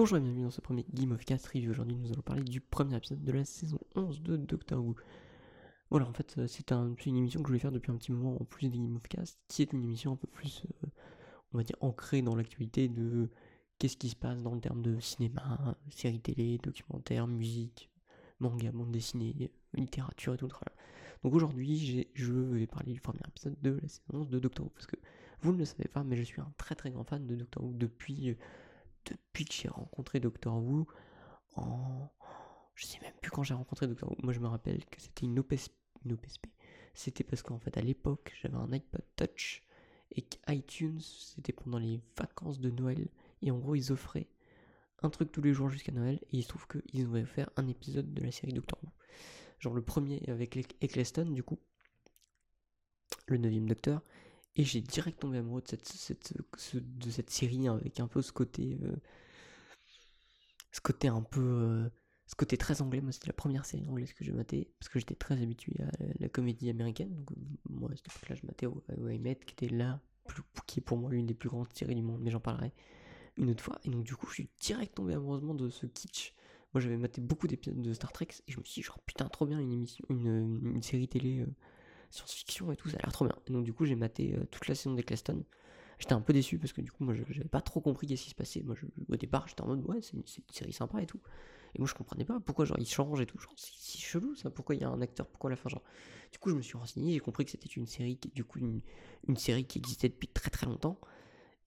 Bonjour 0.00 0.16
et 0.16 0.20
bienvenue 0.22 0.44
dans 0.44 0.50
ce 0.50 0.62
premier 0.62 0.86
Game 0.94 1.12
of 1.12 1.22
Cast 1.26 1.46
review. 1.48 1.72
Aujourd'hui, 1.72 1.94
nous 1.94 2.10
allons 2.10 2.22
parler 2.22 2.42
du 2.42 2.62
premier 2.62 2.96
épisode 2.96 3.22
de 3.22 3.32
la 3.32 3.44
saison 3.44 3.78
11 3.96 4.22
de 4.22 4.38
Doctor 4.38 4.82
Who. 4.82 4.94
Voilà, 5.90 6.08
en 6.08 6.12
fait, 6.14 6.36
euh, 6.38 6.46
c'est 6.46 6.72
un, 6.72 6.94
une 7.04 7.16
émission 7.18 7.42
que 7.42 7.48
je 7.48 7.50
voulais 7.50 7.58
faire 7.58 7.70
depuis 7.70 7.92
un 7.92 7.96
petit 7.96 8.10
moment 8.10 8.40
en 8.40 8.44
plus 8.46 8.70
des 8.70 8.78
Game 8.78 8.96
of 8.96 9.06
Cast, 9.08 9.38
qui 9.46 9.60
est 9.60 9.74
une 9.74 9.84
émission 9.84 10.12
un 10.12 10.16
peu 10.16 10.26
plus, 10.26 10.62
euh, 10.84 10.86
on 11.52 11.58
va 11.58 11.64
dire, 11.64 11.76
ancrée 11.82 12.22
dans 12.22 12.34
l'actualité 12.34 12.88
de 12.88 13.28
qu'est-ce 13.78 13.98
qui 13.98 14.08
se 14.08 14.16
passe 14.16 14.42
dans 14.42 14.54
le 14.54 14.60
terme 14.62 14.80
de 14.80 14.98
cinéma, 15.00 15.76
séries 15.90 16.18
télé, 16.18 16.56
documentaires, 16.56 17.26
musique, 17.26 17.90
manga, 18.38 18.72
bande 18.72 18.92
dessinée, 18.92 19.50
littérature 19.74 20.32
et 20.32 20.38
tout. 20.38 20.48
Voilà. 20.48 20.72
Donc 21.24 21.34
aujourd'hui, 21.34 22.08
je 22.14 22.32
vais 22.32 22.66
parler 22.66 22.94
du 22.94 23.02
premier 23.02 23.20
épisode 23.28 23.60
de 23.60 23.72
la 23.72 23.86
saison 23.86 24.02
11 24.14 24.30
de 24.30 24.38
Doctor 24.38 24.64
Who, 24.64 24.70
parce 24.70 24.86
que 24.86 24.96
vous 25.42 25.52
ne 25.52 25.58
le 25.58 25.66
savez 25.66 25.90
pas, 25.92 26.04
mais 26.04 26.16
je 26.16 26.22
suis 26.22 26.40
un 26.40 26.50
très 26.56 26.74
très 26.74 26.90
grand 26.90 27.04
fan 27.04 27.26
de 27.26 27.36
Doctor 27.36 27.62
Who 27.62 27.74
depuis 27.74 28.34
depuis 29.10 29.44
que 29.44 29.54
j'ai 29.54 29.68
rencontré 29.68 30.20
Doctor 30.20 30.56
Who 30.56 30.86
en 31.54 32.10
je 32.74 32.86
sais 32.86 32.98
même 33.00 33.12
plus 33.20 33.30
quand 33.30 33.42
j'ai 33.42 33.54
rencontré 33.54 33.86
Doctor 33.86 34.10
Who. 34.10 34.16
Moi 34.22 34.32
je 34.32 34.40
me 34.40 34.48
rappelle 34.48 34.84
que 34.86 35.00
c'était 35.00 35.26
une 35.26 35.38
OPSP. 35.38 35.72
Une 36.06 36.16
C'était 36.94 37.24
parce 37.24 37.42
qu'en 37.42 37.58
fait 37.58 37.76
à 37.76 37.82
l'époque 37.82 38.34
j'avais 38.40 38.56
un 38.56 38.72
iPod 38.72 39.04
Touch 39.16 39.62
et 40.12 40.24
iTunes 40.48 41.00
c'était 41.00 41.52
pendant 41.52 41.78
les 41.78 42.00
vacances 42.16 42.58
de 42.58 42.70
Noël 42.70 43.08
et 43.42 43.50
en 43.50 43.58
gros 43.58 43.74
ils 43.74 43.92
offraient 43.92 44.28
un 45.02 45.10
truc 45.10 45.30
tous 45.30 45.42
les 45.42 45.52
jours 45.52 45.68
jusqu'à 45.68 45.92
Noël 45.92 46.18
et 46.22 46.38
il 46.38 46.42
se 46.42 46.48
trouve 46.48 46.66
qu'ils 46.66 47.06
ont 47.06 47.14
offert 47.14 47.50
un 47.56 47.68
épisode 47.68 48.12
de 48.12 48.22
la 48.22 48.32
série 48.32 48.52
Doctor 48.52 48.78
Who. 48.82 48.90
Genre 49.58 49.74
le 49.74 49.82
premier 49.82 50.22
avec 50.28 50.56
Eccleston 50.80 51.26
du 51.26 51.42
coup, 51.42 51.58
le 53.26 53.36
neuvième 53.36 53.68
Docteur, 53.68 54.02
et 54.56 54.64
j'ai 54.64 54.80
direct 54.80 55.20
tombé 55.20 55.38
amoureux 55.38 55.62
de 55.62 55.76
cette, 55.76 57.30
série 57.30 57.68
avec 57.68 58.00
un 58.00 58.08
peu 58.08 58.22
ce 58.22 58.32
côté. 58.32 58.78
Euh, 58.82 58.96
ce 60.72 60.80
côté 60.80 61.08
un 61.08 61.22
peu. 61.22 61.40
Euh, 61.40 61.88
ce 62.26 62.34
côté 62.34 62.56
très 62.56 62.82
anglais. 62.82 63.00
Moi, 63.00 63.12
c'était 63.12 63.28
la 63.28 63.32
première 63.32 63.64
série 63.64 63.88
anglaise 63.88 64.12
que 64.12 64.24
je 64.24 64.32
matais 64.32 64.70
parce 64.78 64.88
que 64.88 64.98
j'étais 64.98 65.14
très 65.14 65.40
habitué 65.42 65.74
à 65.82 65.90
la, 66.18 66.28
comédie 66.28 66.70
américaine. 66.70 67.14
Donc, 67.14 67.30
moi, 67.68 67.90
à 67.92 67.96
cette 67.96 68.06
époque-là, 68.08 68.36
je 68.36 68.46
matais 68.46 68.66
au, 68.66 68.82
qui 69.46 69.52
était 69.52 69.68
là, 69.68 70.00
qui 70.66 70.80
est 70.80 70.82
pour 70.82 70.96
moi 70.98 71.10
l'une 71.10 71.26
des 71.26 71.34
plus 71.34 71.48
grandes 71.48 71.72
séries 71.72 71.96
du 71.96 72.02
monde, 72.02 72.20
mais 72.22 72.30
j'en 72.30 72.40
parlerai 72.40 72.72
une 73.36 73.50
autre 73.50 73.62
fois. 73.62 73.80
Et 73.84 73.90
donc, 73.90 74.04
du 74.04 74.14
coup, 74.14 74.26
je 74.28 74.34
suis 74.34 74.50
direct 74.60 74.94
tombé 74.94 75.14
amoureusement 75.14 75.54
de 75.54 75.70
ce 75.70 75.86
kitsch. 75.86 76.34
Moi, 76.72 76.80
j'avais 76.80 76.96
maté 76.96 77.20
beaucoup 77.20 77.48
d'épisodes 77.48 77.80
de 77.80 77.92
Star 77.92 78.12
Trek 78.12 78.28
et 78.46 78.52
je 78.52 78.58
me 78.58 78.64
suis 78.64 78.80
dit, 78.80 78.86
genre, 78.86 79.00
putain, 79.00 79.28
trop 79.28 79.46
bien 79.46 79.58
une 79.58 79.72
émission, 79.72 80.04
une, 80.08 80.82
série 80.82 81.08
télé. 81.08 81.40
Euh, 81.40 81.46
science-fiction 82.10 82.72
et 82.72 82.76
tout, 82.76 82.88
ça 82.88 82.96
a 82.98 83.02
l'air 83.02 83.12
trop 83.12 83.24
bien. 83.24 83.36
Et 83.46 83.52
donc 83.52 83.64
du 83.64 83.72
coup 83.72 83.86
j'ai 83.86 83.94
maté 83.94 84.34
euh, 84.36 84.44
toute 84.50 84.68
la 84.68 84.74
saison 84.74 84.94
des 84.94 85.02
Claston. 85.02 85.44
J'étais 85.98 86.14
un 86.14 86.20
peu 86.20 86.32
déçu 86.32 86.58
parce 86.58 86.72
que 86.72 86.80
du 86.80 86.90
coup 86.90 87.04
moi 87.04 87.14
j'avais 87.14 87.48
pas 87.48 87.60
trop 87.60 87.80
compris 87.80 88.06
qu'est-ce 88.06 88.24
qui 88.24 88.30
se 88.30 88.34
passait. 88.34 88.62
Moi 88.62 88.74
au 89.08 89.16
départ 89.16 89.48
j'étais 89.48 89.62
en 89.62 89.66
mode 89.66 89.84
ouais 89.86 90.00
c'est 90.02 90.14
une, 90.14 90.24
série 90.50 90.72
sympa 90.72 91.02
et 91.02 91.06
tout. 91.06 91.20
Et 91.74 91.78
moi 91.78 91.86
je 91.86 91.94
comprenais 91.94 92.24
pas 92.24 92.40
pourquoi 92.40 92.64
genre 92.64 92.78
il 92.78 92.88
change 92.88 93.20
et 93.20 93.26
tout. 93.26 93.38
Genre 93.38 93.52
c'est 93.56 93.98
chelou 93.98 94.34
ça, 94.34 94.50
pourquoi 94.50 94.74
il 94.74 94.80
y 94.80 94.84
a 94.84 94.88
un 94.88 95.00
acteur, 95.00 95.26
pourquoi 95.26 95.50
la 95.50 95.56
fin? 95.56 95.68
Genre. 95.68 95.82
Du 96.32 96.38
coup 96.38 96.50
je 96.50 96.54
me 96.54 96.62
suis 96.62 96.76
renseigné, 96.76 97.12
j'ai 97.12 97.20
compris 97.20 97.44
que 97.44 97.50
c'était 97.50 97.68
une 97.68 97.86
série 97.86 98.16
qui 98.16 98.28
du 98.28 98.44
coup 98.44 98.58
une, 98.58 99.36
série 99.36 99.64
qui 99.64 99.78
existait 99.78 100.08
depuis 100.08 100.28
très 100.28 100.50
très 100.50 100.66
longtemps 100.66 100.98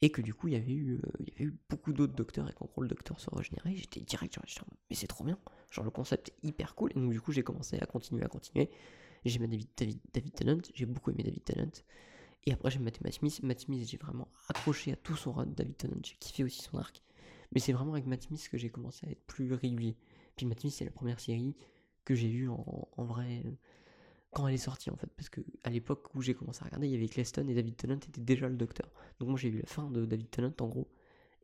et 0.02 0.10
que 0.10 0.22
du 0.22 0.34
coup 0.34 0.48
il 0.48 0.54
y 0.54 0.58
avait 0.58 0.74
eu, 0.74 1.00
euh, 1.42 1.52
beaucoup 1.70 1.94
d'autres 1.94 2.14
docteurs 2.14 2.50
et 2.50 2.54
qu'en 2.54 2.66
gros 2.66 2.82
le 2.82 2.88
docteur 2.88 3.20
se 3.20 3.30
régénérait, 3.30 3.76
j'étais 3.76 4.02
direct 4.02 4.34
genre, 4.34 4.68
mais 4.90 4.96
c'est 4.96 5.08
trop 5.08 5.24
bien, 5.24 5.38
genre 5.70 5.86
le 5.86 5.92
concept 5.92 6.30
est 6.30 6.48
hyper 6.48 6.76
cool 6.76 6.92
et 6.92 6.96
donc 6.96 7.12
du 7.12 7.22
coup 7.22 7.32
j'ai 7.32 7.44
commencé 7.44 7.78
à 7.80 7.86
continuer 7.86 8.24
à 8.24 8.28
continuer, 8.28 8.70
j'ai 9.30 9.38
aimé 9.38 9.48
David, 9.48 9.70
David, 9.78 10.00
David 10.14 10.34
Tennant, 10.34 10.62
j'ai 10.74 10.86
beaucoup 10.86 11.12
aimé 11.12 11.24
David 11.24 11.44
Tennant. 11.44 11.72
Et 12.46 12.52
après 12.52 12.72
j'ai 12.72 12.80
maté 12.80 13.00
Matt 13.04 13.14
Smith, 13.14 13.42
Matt 13.44 13.62
Smith 13.62 13.88
j'ai 13.90 13.98
vraiment 13.98 14.28
accroché 14.50 14.92
à 14.92 14.96
tout 14.96 15.16
son 15.16 15.32
run 15.32 15.46
de 15.46 15.54
David 15.54 15.78
Tennant, 15.78 16.02
j'ai 16.04 16.16
kiffé 16.20 16.44
aussi 16.44 16.62
son 16.62 16.78
arc, 16.78 17.02
mais 17.54 17.60
c'est 17.60 17.72
vraiment 17.74 17.94
avec 17.94 18.06
Matt 18.06 18.24
Smith 18.24 18.48
que 18.52 18.58
j'ai 18.58 18.70
commencé 18.70 19.08
à 19.08 19.12
être 19.12 19.26
plus 19.26 19.54
régulier, 19.54 19.96
puis 20.36 20.46
Matt 20.46 20.60
Smith 20.60 20.74
c'est 20.74 20.86
la 20.86 20.92
première 20.92 21.20
série 21.20 21.56
que 22.04 22.16
j'ai 22.16 22.28
vue 22.28 22.50
en, 22.50 22.90
en 22.98 23.06
vrai 23.06 23.44
quand 24.34 24.48
elle 24.48 24.56
est 24.56 24.58
sortie 24.58 24.90
en 24.90 24.96
fait, 24.96 25.10
parce 25.16 25.30
que 25.30 25.42
à 25.64 25.70
l'époque 25.70 26.14
où 26.16 26.22
j'ai 26.22 26.34
commencé 26.34 26.62
à 26.64 26.66
regarder, 26.66 26.88
il 26.88 26.94
y 26.94 26.96
avait 26.96 27.08
Cleston 27.08 27.48
et 27.48 27.54
David 27.54 27.78
Tennant 27.78 27.96
était 27.96 28.20
déjà 28.20 28.50
le 28.50 28.56
docteur. 28.56 28.92
Donc 29.20 29.30
moi 29.30 29.38
j'ai 29.38 29.50
vu 29.50 29.60
la 29.60 29.68
fin 29.68 29.90
de 29.90 30.06
David 30.06 30.30
Tennant 30.30 30.54
en 30.60 30.68
gros, 30.68 30.90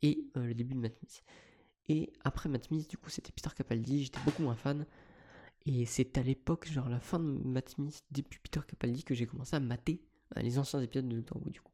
et 0.01 0.25
euh, 0.37 0.45
le 0.45 0.53
début 0.53 0.73
de 0.73 0.79
Matt 0.79 0.97
Smith. 0.97 1.23
Et 1.87 2.11
après 2.23 2.49
Matt 2.49 2.65
Smith, 2.65 2.89
du 2.89 2.97
coup 2.97 3.09
c'était 3.09 3.31
Peter 3.31 3.49
Capaldi, 3.55 4.03
j'étais 4.03 4.19
beaucoup 4.25 4.43
moins 4.43 4.55
fan. 4.55 4.85
Et 5.65 5.85
c'est 5.85 6.17
à 6.17 6.23
l'époque, 6.23 6.67
genre 6.67 6.89
la 6.89 6.99
fin 6.99 7.19
de 7.19 7.25
Matt 7.25 7.69
Smith, 7.69 8.03
depuis 8.11 8.39
Peter 8.39 8.61
Capaldi, 8.67 9.03
que 9.03 9.13
j'ai 9.13 9.27
commencé 9.27 9.55
à 9.55 9.59
mater 9.59 10.01
euh, 10.37 10.41
les 10.41 10.57
anciens 10.57 10.81
épisodes 10.81 11.07
de 11.07 11.17
Doctor 11.17 11.37
Who 11.37 11.49
du 11.49 11.61
coup. 11.61 11.73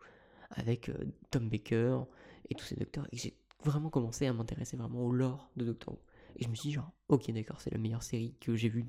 Avec 0.51 0.89
euh, 0.89 1.05
Tom 1.31 1.49
Baker 1.49 2.01
et 2.49 2.55
tous 2.55 2.65
ces 2.65 2.75
docteurs. 2.75 3.07
Et 3.11 3.17
j'ai 3.17 3.37
vraiment 3.63 3.89
commencé 3.89 4.27
à 4.27 4.33
m'intéresser 4.33 4.77
vraiment 4.77 5.05
au 5.05 5.11
lore 5.11 5.49
de 5.55 5.65
Doctor 5.65 5.93
Who. 5.93 5.99
Et 6.37 6.43
je 6.43 6.49
me 6.49 6.55
suis 6.55 6.69
dit 6.69 6.73
genre, 6.73 6.91
ok 7.09 7.31
d'accord, 7.31 7.61
c'est 7.61 7.71
la 7.71 7.77
meilleure 7.77 8.03
série 8.03 8.35
que 8.39 8.55
j'ai 8.55 8.69
vue 8.69 8.85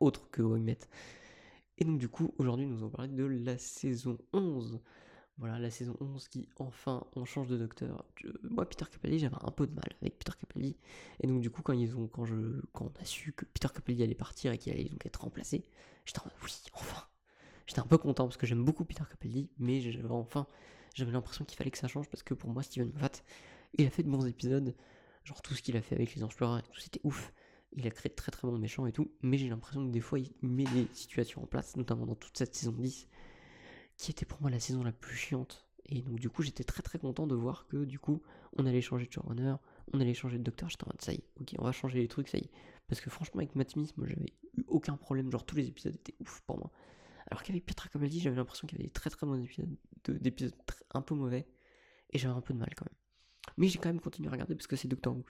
autre 0.00 0.28
que 0.30 0.42
Wingmet. 0.42 0.78
Et 1.78 1.84
donc 1.84 1.98
du 1.98 2.08
coup, 2.08 2.32
aujourd'hui, 2.38 2.66
nous 2.66 2.78
allons 2.78 2.90
parler 2.90 3.12
de 3.12 3.24
la 3.24 3.58
saison 3.58 4.18
11. 4.32 4.80
Voilà, 5.38 5.58
la 5.58 5.70
saison 5.70 5.96
11 6.00 6.28
qui, 6.28 6.48
enfin, 6.58 7.04
on 7.16 7.24
change 7.24 7.48
de 7.48 7.56
docteur. 7.56 8.04
moi, 8.42 8.68
Peter 8.68 8.84
Capaldi, 8.90 9.18
j'avais 9.18 9.36
un 9.40 9.50
peu 9.50 9.66
de 9.66 9.74
mal 9.74 9.84
avec 10.00 10.18
Peter 10.18 10.32
Capaldi. 10.38 10.76
Et 11.20 11.26
donc 11.26 11.40
du 11.40 11.50
coup, 11.50 11.62
quand 11.62 11.72
ils 11.72 11.96
ont, 11.96 12.06
quand 12.06 12.24
je, 12.24 12.36
quand 12.72 12.84
on 12.84 13.02
a 13.02 13.04
su 13.04 13.32
que 13.32 13.44
Peter 13.44 13.68
Capaldi 13.74 14.02
allait 14.04 14.14
partir 14.14 14.52
et 14.52 14.58
qu'il 14.58 14.72
allait 14.72 14.84
donc 14.84 15.04
être 15.04 15.22
remplacé, 15.22 15.64
j'étais 16.04 16.20
en 16.20 16.24
mode, 16.24 16.34
oui, 16.44 16.52
enfin. 16.74 17.04
J'étais 17.66 17.80
un 17.80 17.86
peu 17.86 17.96
content 17.96 18.24
parce 18.24 18.36
que 18.36 18.46
j'aime 18.46 18.62
beaucoup 18.62 18.84
Peter 18.84 19.02
Capaldi, 19.10 19.48
mais 19.58 19.80
j'avais 19.80 20.08
enfin, 20.10 20.46
j'avais 20.94 21.12
l'impression 21.12 21.44
qu'il 21.44 21.56
fallait 21.56 21.70
que 21.70 21.78
ça 21.78 21.88
change 21.88 22.08
parce 22.10 22.22
que 22.22 22.34
pour 22.34 22.50
moi, 22.50 22.62
Steven 22.62 22.92
Moffat, 22.92 23.22
il 23.78 23.86
a 23.86 23.90
fait 23.90 24.02
de 24.02 24.10
bons 24.10 24.26
épisodes. 24.26 24.74
Genre 25.24 25.40
tout 25.40 25.54
ce 25.54 25.62
qu'il 25.62 25.76
a 25.76 25.80
fait 25.80 25.94
avec 25.94 26.14
les 26.14 26.22
Explorers 26.22 26.62
tout, 26.62 26.78
c'était 26.78 27.00
ouf 27.02 27.32
il 27.76 27.86
a 27.86 27.90
créé 27.90 28.10
de 28.10 28.14
très 28.14 28.30
très 28.30 28.46
bons 28.46 28.58
méchants 28.58 28.86
et 28.86 28.92
tout, 28.92 29.10
mais 29.22 29.38
j'ai 29.38 29.48
l'impression 29.48 29.84
que 29.86 29.90
des 29.90 30.00
fois 30.00 30.18
il 30.18 30.30
met 30.42 30.64
des 30.64 30.88
situations 30.92 31.42
en 31.42 31.46
place, 31.46 31.76
notamment 31.76 32.06
dans 32.06 32.14
toute 32.14 32.36
cette 32.36 32.54
saison 32.54 32.72
10, 32.72 33.08
qui 33.96 34.10
était 34.10 34.26
pour 34.26 34.40
moi 34.40 34.50
la 34.50 34.60
saison 34.60 34.82
la 34.82 34.92
plus 34.92 35.16
chiante. 35.16 35.66
Et 35.86 36.00
donc 36.02 36.18
du 36.18 36.30
coup 36.30 36.42
j'étais 36.42 36.64
très 36.64 36.82
très 36.82 36.98
content 36.98 37.26
de 37.26 37.34
voir 37.34 37.66
que 37.66 37.84
du 37.84 37.98
coup 37.98 38.22
on 38.56 38.64
allait 38.66 38.80
changer 38.80 39.06
de 39.06 39.12
showrunner, 39.12 39.56
on 39.92 40.00
allait 40.00 40.14
changer 40.14 40.38
de 40.38 40.42
docteur, 40.42 40.70
j'étais 40.70 40.84
en 40.84 40.88
mode 40.88 41.02
ça 41.02 41.12
y 41.12 41.16
est, 41.16 41.24
ok 41.40 41.54
on 41.58 41.64
va 41.64 41.72
changer 41.72 42.00
les 42.00 42.08
trucs, 42.08 42.28
ça 42.28 42.38
y 42.38 42.42
est. 42.42 42.50
Parce 42.88 43.00
que 43.00 43.10
franchement 43.10 43.40
avec 43.40 43.54
Matt 43.54 43.70
Smith, 43.70 43.94
moi 43.96 44.06
j'avais 44.08 44.32
eu 44.56 44.64
aucun 44.68 44.96
problème, 44.96 45.30
genre 45.30 45.44
tous 45.44 45.56
les 45.56 45.68
épisodes 45.68 45.94
étaient 45.94 46.14
ouf 46.20 46.40
pour 46.46 46.58
moi. 46.58 46.70
Alors 47.30 47.42
qu'avec 47.42 47.66
Petra 47.66 47.88
dit 47.98 48.20
j'avais 48.20 48.36
l'impression 48.36 48.66
qu'il 48.66 48.78
y 48.78 48.80
avait 48.80 48.88
des 48.88 48.92
très 48.92 49.10
très 49.10 49.26
bons 49.26 49.42
épisodes, 49.42 49.76
d'épisodes 50.08 50.54
un 50.92 51.02
peu 51.02 51.14
mauvais, 51.14 51.46
et 52.10 52.18
j'avais 52.18 52.34
un 52.34 52.40
peu 52.40 52.54
de 52.54 52.58
mal 52.58 52.72
quand 52.76 52.86
même. 52.86 52.98
Mais 53.56 53.68
j'ai 53.68 53.78
quand 53.78 53.88
même 53.88 54.00
continué 54.00 54.28
à 54.28 54.32
regarder 54.32 54.54
parce 54.54 54.66
que 54.66 54.76
c'est 54.76 54.88
Doctor 54.88 55.16
Who. 55.16 55.24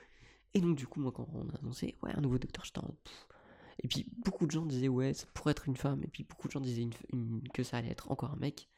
Et 0.55 0.61
donc 0.61 0.77
du 0.77 0.87
coup, 0.87 1.01
moi 1.01 1.13
quand 1.13 1.29
on 1.33 1.49
a 1.51 1.59
annoncé, 1.59 1.97
ouais, 2.03 2.13
un 2.15 2.21
nouveau 2.21 2.39
docteur, 2.39 2.65
j'étais. 2.65 2.81
Et 3.83 3.89
puis 3.89 4.07
beaucoup 4.25 4.47
de 4.47 4.51
gens 4.51 4.65
disaient, 4.67 4.89
ouais, 4.89 5.15
ça 5.15 5.27
pourrait 5.35 5.53
être 5.53 5.69
une 5.69 5.77
femme. 5.77 6.03
Et 6.03 6.09
puis 6.09 6.25
beaucoup 6.25 6.49
de 6.49 6.53
gens 6.53 6.61
disaient 6.61 6.89
que 7.53 7.63
ça 7.63 7.79
allait 7.79 7.91
être 7.91 8.11
encore 8.11 8.33
un 8.33 8.37
mec. 8.37 8.69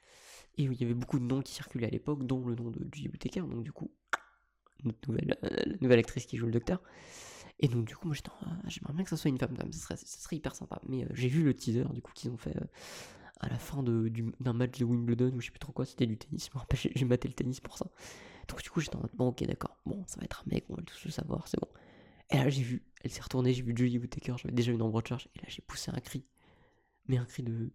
Et 0.59 0.63
il 0.65 0.81
y 0.81 0.85
avait 0.85 0.95
beaucoup 0.95 1.19
de 1.19 1.25
noms 1.25 1.43
qui 1.43 1.53
circulaient 1.53 1.87
à 1.87 1.91
l'époque, 1.91 2.27
dont 2.27 2.47
le 2.47 2.55
nom 2.55 2.71
de 2.71 2.81
Julie 2.93 3.09
Whittaker. 3.09 3.41
Donc 3.43 3.63
du 3.63 3.73
coup, 3.73 3.91
notre 4.85 4.99
nouvelle, 5.09 5.37
euh, 5.45 5.49
la 5.67 5.77
nouvelle 5.81 5.99
actrice 5.99 6.27
qui 6.27 6.37
joue 6.37 6.47
le 6.47 6.53
docteur. 6.53 6.83
Et 7.59 7.69
donc 7.69 7.87
du 7.87 7.97
coup, 7.97 8.07
moi 8.07 8.15
j'étais 8.15 8.31
ah, 8.43 8.59
j'aimerais 8.67 8.93
bien 8.93 9.05
que 9.05 9.11
ça 9.11 9.17
soit 9.17 9.31
une 9.31 9.39
femme 9.39 9.57
ça 9.57 9.79
serait, 9.79 9.97
ça 9.97 10.19
serait 10.19 10.37
hyper 10.37 10.55
sympa. 10.55 10.81
Mais 10.89 11.05
euh, 11.05 11.09
j'ai 11.13 11.29
vu 11.29 11.43
le 11.43 11.55
teaser 11.55 11.85
du 11.93 12.03
coup 12.03 12.13
qu'ils 12.15 12.31
ont 12.31 12.37
fait 12.37 12.57
euh, 12.57 12.67
à 13.41 13.49
la 13.49 13.59
fin 13.59 13.83
d'un 13.83 14.53
match 14.53 14.79
de 14.79 14.85
Wimbledon 14.85 15.33
ou 15.35 15.41
je 15.41 15.47
sais 15.47 15.53
plus 15.53 15.59
trop 15.59 15.73
quoi, 15.73 15.85
c'était 15.85 16.07
du 16.07 16.17
tennis. 16.17 16.49
Je 16.51 16.57
me 16.57 16.61
rappelle, 16.61 16.79
j'ai 16.95 17.05
maté 17.05 17.29
le 17.29 17.35
tennis 17.35 17.61
pour 17.61 17.77
ça. 17.77 17.87
Donc 18.49 18.63
du 18.63 18.71
coup, 18.71 18.81
j'étais 18.81 18.97
en 18.97 19.01
mode, 19.01 19.11
bon, 19.15 19.29
ok, 19.29 19.45
d'accord, 19.45 19.77
bon, 19.85 20.05
ça 20.07 20.19
va 20.21 20.25
être 20.25 20.45
un 20.47 20.51
mec, 20.51 20.65
on 20.69 20.75
va 20.75 20.83
tous 20.83 21.05
le 21.05 21.11
savoir, 21.11 21.47
c'est 21.49 21.61
bon. 21.61 21.69
Et 22.31 22.37
là, 22.37 22.49
j'ai 22.49 22.63
vu, 22.63 22.83
elle 23.07 23.13
s'est 23.13 23.23
retournée, 23.23 23.53
j'ai 23.53 23.63
vu 23.63 23.73
Julie 23.77 23.99
Whittaker, 23.99 24.35
j'avais 24.37 24.55
déjà 24.55 24.73
une 24.73 24.83
ombre 24.83 25.01
de 25.01 25.07
charge, 25.07 25.29
et 25.37 25.39
là, 25.39 25.45
j'ai 25.49 25.63
poussé 25.63 25.93
un 25.93 26.01
cri. 26.01 26.25
Mais 27.07 27.19
un 27.19 27.25
cri 27.25 27.45
de, 27.45 27.71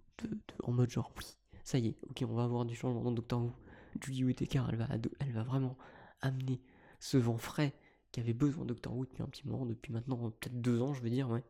en 0.64 0.74
mode 0.74 0.90
genre, 0.90 1.12
oui, 1.18 1.26
ça 1.64 1.80
y 1.80 1.88
est, 1.88 1.98
ok, 2.10 2.26
on 2.28 2.34
va 2.34 2.44
avoir 2.44 2.66
du 2.66 2.76
changement 2.76 3.02
dans 3.02 3.12
Doctor 3.12 3.42
Who. 3.42 3.54
Julie 4.02 4.26
Whittaker, 4.26 4.64
elle 4.70 4.76
va, 4.76 4.88
elle 5.20 5.32
va 5.32 5.44
vraiment 5.44 5.78
amener 6.22 6.62
ce 7.00 7.18
vent 7.18 7.38
frais 7.38 7.74
qu'avait 8.12 8.34
besoin 8.34 8.66
Doctor 8.66 8.94
Who 8.94 9.06
depuis 9.06 9.24
un 9.24 9.28
petit 9.28 9.48
moment, 9.48 9.66
depuis 9.66 9.94
maintenant 9.94 10.32
peut-être 10.32 10.60
deux 10.60 10.82
ans, 10.82 10.94
je 10.94 11.02
veux 11.02 11.10
dire, 11.10 11.30
ouais. 11.30 11.44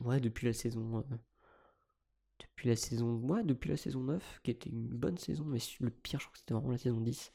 Ouais, 0.00 0.18
depuis 0.18 0.46
la 0.46 0.52
saison. 0.52 0.98
Euh, 0.98 1.16
depuis 2.40 2.68
la 2.68 2.76
saison. 2.76 3.16
Ouais, 3.18 3.44
depuis 3.44 3.68
la 3.68 3.76
saison 3.76 4.00
9, 4.00 4.40
qui 4.42 4.50
était 4.50 4.70
une 4.70 4.88
bonne 4.88 5.18
saison, 5.18 5.44
mais 5.44 5.58
le 5.80 5.90
pire, 5.90 6.18
je 6.18 6.24
crois 6.24 6.32
que 6.32 6.38
c'était 6.38 6.54
vraiment 6.54 6.72
la 6.72 6.78
saison 6.78 7.00
10. 7.00 7.30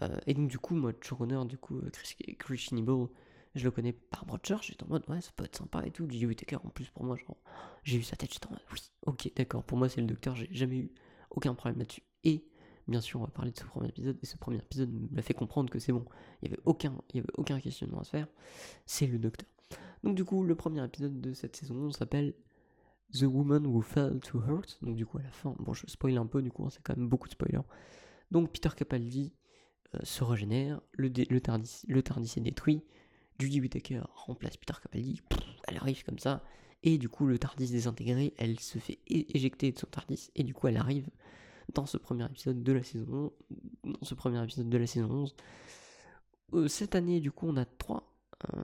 Euh, 0.00 0.18
et 0.26 0.32
donc 0.32 0.48
du 0.48 0.58
coup, 0.58 0.74
moi, 0.74 0.92
showrunner, 1.02 1.44
du 1.46 1.58
coup, 1.58 1.80
Chris, 1.92 2.16
Chris 2.38 2.68
je 3.54 3.64
le 3.64 3.70
connais 3.70 3.92
par 3.92 4.24
Broadchurch, 4.24 4.68
j'étais 4.68 4.84
en 4.84 4.88
mode, 4.88 5.04
ouais, 5.08 5.20
ça 5.20 5.30
peut 5.36 5.44
être 5.44 5.56
sympa 5.56 5.84
et 5.84 5.90
tout. 5.90 6.08
J.J. 6.08 6.26
Whittaker, 6.26 6.56
en 6.64 6.70
plus, 6.70 6.88
pour 6.90 7.04
moi, 7.04 7.16
genre, 7.16 7.36
j'ai 7.84 7.98
vu 7.98 8.04
sa 8.04 8.16
tête, 8.16 8.32
j'étais 8.32 8.46
en 8.46 8.50
mode, 8.50 8.62
oui, 8.72 8.78
ok, 9.06 9.30
d'accord, 9.36 9.62
pour 9.64 9.78
moi, 9.78 9.88
c'est 9.88 10.00
le 10.00 10.06
docteur, 10.06 10.34
j'ai 10.34 10.48
jamais 10.52 10.78
eu 10.78 10.92
aucun 11.30 11.54
problème 11.54 11.78
là-dessus. 11.78 12.02
Et, 12.24 12.44
bien 12.88 13.00
sûr, 13.00 13.20
on 13.20 13.24
va 13.24 13.30
parler 13.30 13.50
de 13.50 13.58
ce 13.58 13.64
premier 13.64 13.88
épisode, 13.88 14.18
et 14.22 14.26
ce 14.26 14.36
premier 14.36 14.58
épisode 14.58 14.90
me 14.90 15.14
l'a 15.14 15.22
fait 15.22 15.34
comprendre 15.34 15.70
que 15.70 15.78
c'est 15.78 15.92
bon, 15.92 16.04
il 16.40 16.48
y 16.48 16.52
avait 16.52 16.62
aucun, 16.64 16.94
avait 17.14 17.24
aucun 17.34 17.60
questionnement 17.60 18.00
à 18.00 18.04
se 18.04 18.10
faire, 18.10 18.28
c'est 18.86 19.06
le 19.06 19.18
docteur. 19.18 19.48
Donc 20.02 20.16
du 20.16 20.24
coup, 20.24 20.42
le 20.44 20.54
premier 20.54 20.84
épisode 20.84 21.20
de 21.20 21.32
cette 21.32 21.56
saison 21.56 21.90
s'appelle 21.92 22.34
The 23.14 23.22
Woman 23.22 23.66
Who 23.66 23.82
Fell 23.82 24.20
to 24.20 24.40
Hurt, 24.40 24.78
donc 24.82 24.96
du 24.96 25.06
coup, 25.06 25.18
à 25.18 25.22
la 25.22 25.30
fin, 25.30 25.54
bon, 25.58 25.74
je 25.74 25.86
spoil 25.86 26.16
un 26.16 26.26
peu, 26.26 26.42
du 26.42 26.50
coup, 26.50 26.64
hein, 26.64 26.70
c'est 26.70 26.82
quand 26.82 26.96
même 26.96 27.08
beaucoup 27.08 27.28
de 27.28 27.34
spoilers. 27.34 27.64
Donc, 28.30 28.50
Peter 28.50 28.70
Capaldi, 28.74 29.34
se 30.02 30.24
régénère, 30.24 30.80
le, 30.92 31.08
le, 31.08 31.40
Tardis, 31.40 31.82
le 31.86 32.02
Tardis 32.02 32.32
est 32.36 32.40
détruit, 32.40 32.82
Judy 33.38 33.60
Whittaker 33.60 34.02
remplace 34.14 34.56
Peter 34.56 34.74
Capaldi, 34.82 35.20
elle 35.68 35.76
arrive 35.76 36.04
comme 36.04 36.18
ça, 36.18 36.42
et 36.82 36.98
du 36.98 37.08
coup 37.08 37.26
le 37.26 37.38
Tardis 37.38 37.70
désintégré, 37.70 38.34
elle 38.38 38.58
se 38.60 38.78
fait 38.78 38.98
éjecter 39.06 39.72
de 39.72 39.78
son 39.78 39.86
Tardis, 39.86 40.30
et 40.34 40.42
du 40.44 40.54
coup 40.54 40.68
elle 40.68 40.76
arrive 40.76 41.08
dans 41.74 41.86
ce 41.86 41.96
premier 41.96 42.24
épisode 42.26 42.62
de 42.62 42.72
la 42.72 42.82
saison 42.82 43.32
dans 43.84 44.04
ce 44.04 44.14
premier 44.14 44.42
épisode 44.42 44.68
de 44.68 44.78
la 44.78 44.86
saison 44.86 45.10
11. 45.10 45.34
Euh, 46.54 46.68
cette 46.68 46.94
année, 46.94 47.20
du 47.20 47.32
coup, 47.32 47.46
on 47.48 47.56
a 47.56 47.64
trois, 47.64 48.14
euh, 48.54 48.62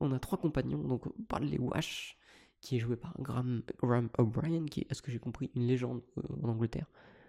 on 0.00 0.12
a 0.12 0.18
trois 0.18 0.38
compagnons. 0.38 0.82
Donc, 0.82 1.06
on 1.06 1.22
parle 1.24 1.44
les 1.44 1.58
Wash, 1.58 2.18
qui 2.60 2.76
est 2.76 2.78
joué 2.78 2.96
par 2.96 3.14
Graham, 3.20 3.62
Graham 3.82 4.08
O'Brien, 4.18 4.66
qui 4.66 4.80
est, 4.80 4.86
à 4.90 4.94
ce 4.94 5.02
que 5.02 5.10
j'ai 5.10 5.18
compris, 5.18 5.50
une 5.54 5.66
légende 5.66 6.02
euh, 6.18 6.22
en 6.42 6.50
Angleterre. 6.50 6.86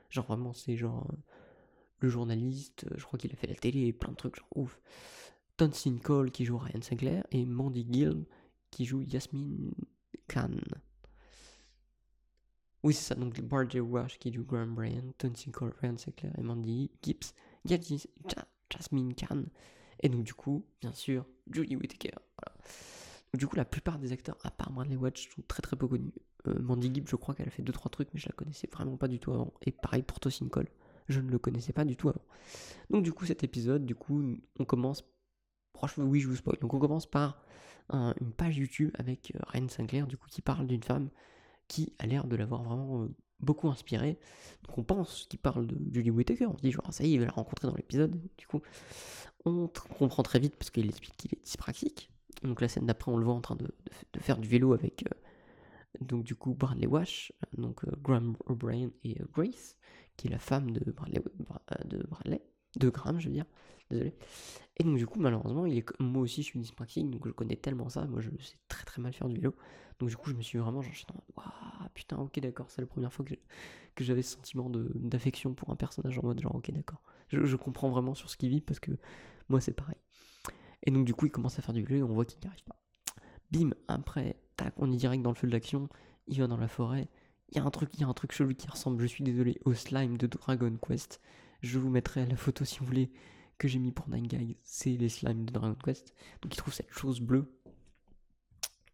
Genre, 0.10 0.26
vraiment, 0.26 0.54
c'est 0.54 0.78
genre 0.78 1.08
le 2.00 2.10
journaliste, 2.10 2.86
je 2.96 3.04
crois 3.04 3.18
qu'il 3.18 3.32
a 3.32 3.36
fait 3.36 3.48
la 3.48 3.56
télé, 3.56 3.94
plein 3.94 4.12
de 4.12 4.18
trucs, 4.18 4.36
genre 4.36 4.48
ouf. 4.56 4.80
Tonsin 5.58 5.98
Cole 6.04 6.32
qui 6.32 6.46
joue 6.46 6.58
Ryan 6.58 6.82
Sinclair 6.82 7.24
et 7.32 7.46
Mandy 7.46 7.88
Gill 7.90 8.26
qui 8.72 8.86
joue 8.86 9.02
Yasmin 9.02 9.72
Khan. 10.28 10.58
Oui, 12.84 12.94
c'est 12.94 13.14
ça. 13.14 13.16
Donc, 13.16 13.42
Barger 13.42 13.80
Wash 13.80 14.20
qui 14.20 14.32
joue 14.32 14.46
Graham 14.46 14.76
Bryan, 14.76 15.12
Tony 15.18 15.52
Cole, 15.52 15.74
Ryan 15.82 15.98
Sinclair 15.98 16.34
et 16.38 16.44
Mandy 16.44 16.92
Gibbs, 17.02 17.34
Jasmine 17.66 19.16
Khan. 19.16 19.46
Et 20.02 20.10
donc, 20.10 20.24
du 20.24 20.36
coup, 20.36 20.64
bien 20.82 20.94
sûr, 20.94 21.26
Julie 21.52 21.76
Whittaker. 21.76 22.12
Donc, 23.34 23.40
du 23.40 23.48
coup, 23.48 23.56
la 23.56 23.66
plupart 23.66 23.98
des 23.98 24.12
acteurs, 24.12 24.38
à 24.44 24.52
part 24.52 24.72
Bradley 24.72 24.98
Watch, 24.98 25.30
sont 25.34 25.42
très 25.48 25.62
très 25.62 25.76
peu 25.76 25.88
connus. 25.88 26.14
Euh, 26.48 26.62
Mandy 26.62 26.94
Gibbs, 26.94 27.08
je 27.08 27.16
crois 27.16 27.34
qu'elle 27.34 27.48
a 27.48 27.52
fait 27.52 27.64
2-3 27.64 27.90
trucs, 27.90 28.10
mais 28.14 28.20
je 28.20 28.28
la 28.28 28.34
connaissais 28.34 28.70
vraiment 28.72 28.98
pas 28.98 29.08
du 29.08 29.20
tout 29.20 29.32
avant. 29.32 29.52
Et 29.64 29.72
pareil 29.72 30.04
pour 30.04 30.20
Tosin 30.20 30.48
Cole. 30.48 30.68
Je 31.08 31.22
ne 31.22 31.32
le 31.32 31.40
connaissais 31.40 31.74
pas 31.74 31.86
du 31.86 31.96
tout 31.96 32.10
avant. 32.10 32.26
Donc, 32.92 33.04
du 33.04 33.14
coup, 33.14 33.26
cet 33.26 33.44
épisode, 33.44 33.86
du 33.86 33.96
coup, 33.96 34.24
on 34.60 34.66
commence. 34.66 35.04
Franchement, 35.76 36.06
oui, 36.06 36.22
je 36.22 36.28
vous 36.28 36.36
spoil. 36.36 36.58
Donc, 36.60 36.74
on 36.74 36.80
commence 36.80 37.06
par 37.06 37.38
une 37.94 38.34
page 38.36 38.58
YouTube 38.58 38.92
avec 38.96 39.32
euh, 39.36 39.40
Ryan 39.48 39.68
Sinclair, 39.68 40.08
du 40.08 40.18
coup, 40.18 40.28
qui 40.30 40.42
parle 40.42 40.68
d'une 40.68 40.84
femme 40.84 41.10
qui 41.68 41.94
a 42.00 42.06
l'air 42.06 42.26
de 42.26 42.36
l'avoir 42.36 42.64
vraiment 42.64 43.04
euh, 43.04 43.08
beaucoup 43.40 43.70
inspiré. 43.70 44.20
Donc 44.68 44.78
on 44.78 44.84
pense 44.84 45.26
qu'il 45.30 45.40
parle 45.40 45.68
de 45.68 45.78
Julie 45.92 46.12
Whittaker, 46.12 46.46
on 46.46 46.58
se 46.58 46.62
dit 46.62 46.72
genre 46.72 46.94
ça 46.94 47.04
y 47.04 47.12
est, 47.12 47.14
il 47.14 47.20
va 47.20 47.26
la 47.26 47.32
rencontrer 47.32 47.68
dans 47.68 47.76
l'épisode. 47.76 48.20
Du 48.38 48.48
coup, 48.48 48.62
on 49.46 49.70
comprend 49.98 50.24
très 50.24 50.40
vite 50.40 50.56
parce 50.56 50.70
qu'il 50.70 50.88
explique 50.88 51.18
qu'il 51.18 51.34
est 51.34 51.44
dyspraxique. 51.44 52.10
Donc 52.44 52.62
la 52.62 52.68
scène 52.68 52.86
d'après, 52.86 53.12
on 53.12 53.18
le 53.18 53.26
voit 53.26 53.34
en 53.34 53.42
train 53.42 53.56
de, 53.56 53.68
faire 54.20 54.38
du 54.38 54.48
vélo 54.48 54.74
avec 54.74 55.04
euh, 55.04 56.06
donc 56.06 56.24
du 56.24 56.36
coup 56.36 56.54
Bradley 56.54 56.88
Wash, 56.88 57.32
donc 57.58 57.86
Graham 58.02 58.36
O'Brien 58.46 58.92
et 59.04 59.18
Grace, 59.34 59.76
qui 60.18 60.28
est 60.28 60.32
la 60.32 60.40
femme 60.40 60.72
de 60.72 60.92
Bradley, 60.92 61.22
de 61.86 62.04
Bradley, 62.04 62.42
de 62.78 62.90
Graham, 62.90 63.20
je 63.20 63.28
veux 63.28 63.34
dire. 63.34 63.46
Désolé. 63.90 64.16
Et 64.78 64.84
donc 64.84 64.98
du 64.98 65.08
coup, 65.08 65.20
malheureusement, 65.20 65.66
il 65.66 65.78
est 65.78 65.86
moi 66.00 66.24
aussi 66.24 66.42
je 66.42 66.48
suis 66.48 66.60
dyspraxique, 66.60 67.10
donc 67.10 67.26
je 67.28 67.32
connais 67.32 67.56
tellement 67.56 67.90
ça. 67.90 68.06
Moi, 68.06 68.22
je 68.22 68.30
sais 68.44 68.58
très 68.68 68.84
très 68.84 69.02
mal 69.02 69.14
faire 69.14 69.30
du 69.30 69.36
vélo. 69.36 69.56
Donc 70.00 70.10
du 70.10 70.18
coup, 70.18 70.30
je 70.30 70.36
me 70.36 70.42
suis 70.42 70.58
vraiment, 70.58 70.82
genre, 70.82 70.94
waouh, 71.38 71.90
putain, 71.94 72.18
ok, 72.18 72.40
d'accord, 72.40 72.70
c'est 72.70 72.82
la 72.82 72.88
première 72.88 73.14
fois 73.14 73.26
que, 73.26 74.04
j'avais 74.04 74.22
ce 74.22 74.36
sentiment 74.36 74.70
d'affection 74.70 75.54
pour 75.54 75.70
un 75.70 75.78
personnage 75.78 76.20
en 76.20 76.24
mode 76.24 76.42
genre, 76.42 76.56
ok, 76.56 76.72
d'accord. 76.72 77.02
Je, 77.30 77.56
comprends 77.56 77.90
vraiment 77.90 78.14
sur 78.14 78.30
ce 78.30 78.38
qu'il 78.38 78.50
vit 78.50 78.62
parce 78.62 78.80
que 78.80 78.92
moi, 79.48 79.62
c'est 79.62 79.74
pareil. 79.74 79.96
Et 80.84 80.92
donc 80.92 81.06
du 81.06 81.14
coup, 81.14 81.26
il 81.26 81.32
commence 81.32 81.58
à 81.58 81.62
faire 81.62 81.74
du 81.74 81.84
vélo 81.84 82.00
et 82.00 82.04
on 82.04 82.14
voit 82.14 82.26
qu'il 82.26 82.40
n'y 82.42 82.48
arrive 82.48 82.64
pas. 82.64 82.76
Bim, 83.52 83.72
après, 83.88 84.36
tac, 84.58 84.74
on 84.78 84.92
est 84.92 84.98
direct 84.98 85.24
dans 85.24 85.32
le 85.32 85.36
feu 85.36 85.48
de 85.48 85.54
l'action. 85.54 85.88
Il 86.28 86.40
va 86.40 86.48
dans 86.48 86.58
la 86.58 86.68
forêt. 86.68 87.08
Il 87.50 87.58
y 87.58 87.60
a 87.60 87.64
un 87.64 87.70
truc, 87.70 87.90
il 87.94 88.02
y 88.02 88.04
a 88.04 88.08
un 88.08 88.14
truc 88.14 88.32
chelou 88.32 88.54
qui 88.54 88.68
ressemble, 88.68 89.02
je 89.02 89.06
suis 89.06 89.24
désolé, 89.24 89.60
au 89.64 89.74
slime 89.74 90.18
de 90.18 90.28
Dragon 90.28 90.76
Quest. 90.86 91.22
Je 91.62 91.80
vous 91.80 91.90
mettrai 91.90 92.26
la 92.26 92.36
photo 92.36 92.66
si 92.66 92.80
vous 92.80 92.86
voulez 92.86 93.12
que 93.58 93.68
j'ai 93.68 93.80
mis 93.80 93.92
pour 93.92 94.10
Nine 94.10 94.28
Guys. 94.28 94.58
C'est 94.64 94.92
les 94.92 95.10
slimes 95.10 95.46
de 95.46 95.52
Dragon 95.52 95.76
Quest. 95.76 96.14
Donc 96.42 96.54
il 96.54 96.58
trouve 96.58 96.74
cette 96.74 96.92
chose 96.92 97.20
bleue 97.20 97.52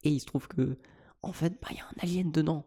et 0.04 0.10
il 0.10 0.20
se 0.20 0.26
trouve 0.26 0.48
que, 0.48 0.78
en 1.22 1.34
fait, 1.34 1.60
bah, 1.62 1.68
il 1.72 1.78
y 1.78 1.80
a 1.80 1.86
un 1.86 1.94
alien 2.02 2.32
dedans. 2.32 2.66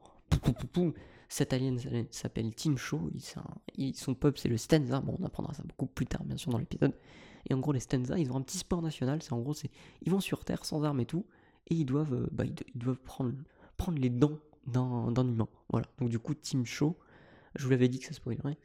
Cet 1.29 1.53
alien 1.53 1.79
s'appelle 2.11 2.55
Team 2.55 2.77
Show. 2.77 3.11
Il, 3.77 3.95
son 3.97 4.15
pub, 4.15 4.37
c'est 4.37 4.49
le 4.49 4.57
Stenza. 4.57 5.01
Bon, 5.01 5.17
on 5.19 5.25
apprendra 5.25 5.55
ça 5.55 5.63
beaucoup 5.65 5.87
plus 5.87 6.07
tard, 6.07 6.25
bien 6.25 6.37
sûr, 6.37 6.53
dans 6.53 6.59
l'épisode. 6.59 6.95
Et 7.49 7.55
en 7.55 7.59
gros, 7.59 7.73
les 7.73 7.81
Stenza, 7.81 8.19
ils 8.19 8.31
ont 8.31 8.37
un 8.37 8.43
petit 8.43 8.59
sport 8.59 8.83
national. 8.83 9.23
C'est 9.23 9.33
en 9.33 9.41
gros, 9.41 9.55
ils 10.03 10.11
vont 10.13 10.21
sur 10.21 10.45
Terre 10.45 10.65
sans 10.65 10.85
armes 10.85 11.01
et 11.01 11.07
tout. 11.07 11.27
Et 11.69 11.75
ils 11.75 11.85
doivent, 11.85 12.15
euh, 12.15 12.29
bah, 12.31 12.45
ils, 12.45 12.55
doivent 12.79 13.01
prendre, 13.01 13.33
prendre 13.77 13.99
les 13.99 14.11
dents 14.11 14.39
d'un 14.67 15.27
humain. 15.27 15.49
Voilà. 15.71 15.87
Donc, 15.99 16.09
du 16.09 16.19
coup, 16.19 16.35
Team 16.35 16.65
Show, 16.65 16.97
je 17.57 17.65
vous 17.65 17.71
l'avais 17.71 17.89
dit 17.89 17.99
que 17.99 18.07
ça 18.07 18.13
spoilerait. 18.13 18.59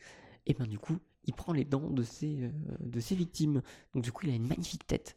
Et 0.45 0.53
ben, 0.53 0.67
du 0.67 0.77
coup, 0.77 0.97
il 1.29 1.33
prend 1.33 1.53
les 1.53 1.63
dents 1.63 1.91
de 1.91 2.01
ses, 2.01 2.43
euh, 2.43 2.51
de 2.79 2.99
ses 2.99 3.15
victimes. 3.15 3.61
Donc, 3.93 4.03
du 4.03 4.11
coup, 4.11 4.25
il 4.25 4.31
a 4.31 4.35
une 4.35 4.47
magnifique 4.47 4.87
tête. 4.87 5.15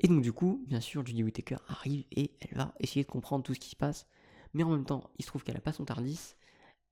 Et 0.00 0.08
donc 0.08 0.22
du 0.22 0.32
coup, 0.32 0.64
bien 0.66 0.80
sûr, 0.80 1.06
Judy 1.06 1.22
Whittaker 1.22 1.58
arrive 1.68 2.04
et 2.10 2.32
elle 2.40 2.58
va 2.58 2.74
essayer 2.80 3.04
de 3.04 3.10
comprendre 3.10 3.44
tout 3.44 3.54
ce 3.54 3.60
qui 3.60 3.70
se 3.70 3.76
passe. 3.76 4.06
Mais 4.52 4.64
en 4.64 4.70
même 4.70 4.84
temps, 4.84 5.10
il 5.18 5.24
se 5.24 5.28
trouve 5.28 5.44
qu'elle 5.44 5.56
a 5.56 5.60
pas 5.60 5.72
son 5.72 5.84
Tardis, 5.84 6.34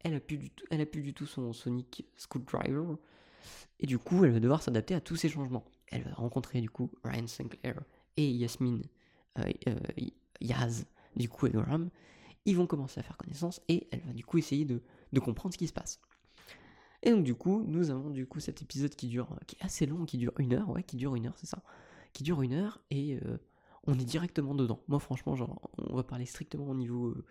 elle 0.01 0.15
a 0.15 0.21
plus 0.21 0.39
du 0.39 0.51
tout, 0.51 0.65
elle 0.71 0.81
a 0.81 0.87
plus 0.87 1.03
du 1.03 1.13
tout 1.13 1.27
son 1.27 1.53
Sonic 1.53 2.07
Screwdriver, 2.17 2.95
et 3.81 3.87
du 3.87 3.99
coup, 3.99 4.25
elle 4.25 4.31
va 4.31 4.41
devoir 4.41 4.63
s'adapter 4.63 4.95
à 4.95 5.01
tous 5.01 5.17
ces 5.17 5.29
changements. 5.29 5.65
Elle 5.89 6.03
va 6.03 6.15
rencontrer 6.15 6.61
du 6.61 6.71
coup 6.71 6.91
Ryan 7.05 7.27
Sinclair 7.27 7.83
et 8.17 8.31
Yasmine 8.31 8.85
euh, 9.39 9.51
euh, 9.69 9.77
Yaz, 10.41 10.87
du 11.17 11.29
coup, 11.29 11.47
et. 11.47 11.91
Ils 12.45 12.57
vont 12.57 12.67
commencer 12.67 13.01
à 13.01 13.03
faire 13.03 13.17
connaissance 13.17 13.61
et 13.69 13.89
elle 13.91 14.01
va 14.01 14.13
du 14.13 14.25
coup 14.25 14.39
essayer 14.39 14.65
de, 14.65 14.83
de 15.13 15.21
comprendre 15.21 15.53
ce 15.53 15.59
qui 15.59 15.69
se 15.69 15.73
passe. 15.73 16.01
Et 17.03 17.11
donc 17.11 17.25
du 17.25 17.35
coup, 17.35 17.65
nous 17.67 17.91
avons 17.91 18.11
du 18.11 18.27
coup 18.27 18.41
cet 18.41 18.63
épisode 18.63 18.95
qui 18.95 19.09
dure, 19.09 19.37
qui 19.47 19.57
est 19.57 19.65
assez 19.65 19.87
long, 19.87 20.05
qui 20.05 20.19
dure 20.19 20.33
une 20.39 20.55
heure, 20.55 20.71
ouais, 20.71 20.83
qui 20.83 20.97
dure 20.97 21.17
une 21.17 21.27
heure, 21.27 21.37
c'est 21.37 21.47
ça 21.47 21.63
qui 22.13 22.23
dure 22.23 22.43
une 22.43 22.53
heure 22.53 22.81
et 22.91 23.19
euh, 23.25 23.39
on 23.85 23.95
est 23.95 24.05
directement 24.05 24.55
dedans. 24.55 24.81
Moi, 24.89 25.01
franchement, 25.01 25.35
genre, 25.35 25.71
on 25.79 25.97
va 25.97 26.03
parler 26.03 26.27
strictement 26.27 26.69
au 26.69 26.75
niveau 26.75 27.09
euh, 27.09 27.25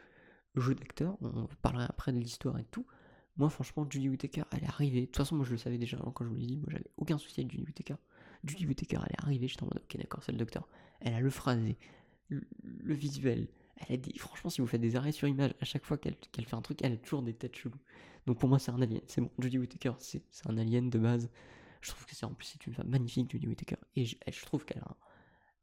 jeu 0.55 0.75
d'acteur, 0.75 1.17
on 1.21 1.47
parlera 1.61 1.85
après 1.85 2.11
de 2.11 2.19
l'histoire 2.19 2.57
et 2.57 2.65
tout. 2.71 2.85
Moi, 3.37 3.49
franchement, 3.49 3.87
Julie 3.89 4.09
Whittaker, 4.09 4.43
elle 4.51 4.63
est 4.63 4.67
arrivée. 4.67 5.01
De 5.01 5.05
toute 5.05 5.17
façon, 5.17 5.35
moi, 5.35 5.45
je 5.45 5.51
le 5.51 5.57
savais 5.57 5.77
déjà 5.77 5.97
quand 5.97 6.25
je 6.25 6.29
vous 6.29 6.35
l'ai 6.35 6.45
dit. 6.45 6.57
Moi, 6.57 6.67
j'avais 6.69 6.91
aucun 6.97 7.17
souci 7.17 7.39
avec 7.39 7.51
Julie 7.51 7.63
Whittaker. 7.63 7.95
Julie 8.43 8.65
Whittaker, 8.65 8.97
elle 8.97 9.13
est 9.13 9.23
arrivée. 9.23 9.47
J'étais 9.47 9.63
en 9.63 9.67
mode, 9.67 9.81
ok, 9.81 9.97
d'accord, 9.97 10.21
c'est 10.23 10.33
le 10.33 10.37
docteur. 10.37 10.67
Elle 10.99 11.13
a 11.13 11.21
le 11.21 11.29
phrasé, 11.29 11.77
le, 12.27 12.43
visuel. 12.93 13.47
Elle 13.89 13.99
a 13.99 14.19
franchement, 14.19 14.49
si 14.49 14.61
vous 14.61 14.67
faites 14.67 14.81
des 14.81 14.95
arrêts 14.95 15.11
sur 15.11 15.27
image, 15.27 15.53
à 15.59 15.65
chaque 15.65 15.85
fois 15.85 15.97
qu'elle 15.97 16.15
fait 16.31 16.55
un 16.55 16.61
truc, 16.61 16.79
elle 16.83 16.93
a 16.93 16.97
toujours 16.97 17.21
des 17.21 17.33
têtes 17.33 17.55
cheloues. 17.55 17.79
Donc 18.27 18.39
pour 18.39 18.49
moi, 18.49 18.59
c'est 18.59 18.71
un 18.71 18.81
alien. 18.81 19.01
C'est 19.07 19.21
bon, 19.21 19.31
Julie 19.39 19.57
Whittaker, 19.57 19.93
c'est 19.99 20.23
un 20.45 20.57
alien 20.57 20.89
de 20.89 20.99
base. 20.99 21.29
Je 21.81 21.89
trouve 21.89 22.05
que 22.05 22.15
c'est 22.15 22.25
en 22.25 22.33
plus 22.33 22.47
c'est 22.47 22.65
une 22.67 22.73
femme 22.73 22.89
magnifique, 22.89 23.31
Judy 23.31 23.47
Whittaker. 23.47 23.77
Et 23.95 24.05
je, 24.05 24.45
trouve 24.45 24.65
qu'elle 24.65 24.81
a, 24.81 24.95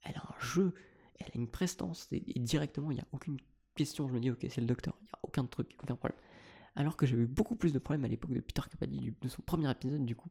un 0.05 0.41
jeu, 0.41 0.75
elle 1.19 1.29
a 1.29 1.37
une 1.37 1.49
prestance. 1.49 2.09
Et, 2.11 2.21
directement, 2.41 2.91
il 2.91 2.95
n'y 2.95 3.01
a 3.01 3.07
aucune 3.13 3.39
question. 3.75 4.09
Je 4.09 4.15
me 4.15 4.21
dis, 4.21 4.31
ok, 4.31 4.45
c'est 4.49 4.61
le 4.61 4.67
docteur. 4.67 4.97
Il 5.01 5.05
n'y 5.05 5.11
a 5.11 5.19
aucun 5.23 5.45
truc, 5.47 5.77
aucun 5.81 5.95
problème. 5.95 6.19
Alors 6.75 6.97
que 6.97 7.07
j'avais 7.07 7.27
beaucoup 7.27 7.57
plus 7.57 7.73
de 7.73 7.79
problèmes 7.79 8.05
à 8.05 8.09
l'époque 8.09 8.33
de 8.33 8.41
Peter 8.41 8.63
Capaldi, 8.69 9.13
de 9.21 9.29
son 9.29 9.43
premier 9.43 9.71
épisode, 9.71 10.05
du 10.05 10.17
coup. 10.17 10.31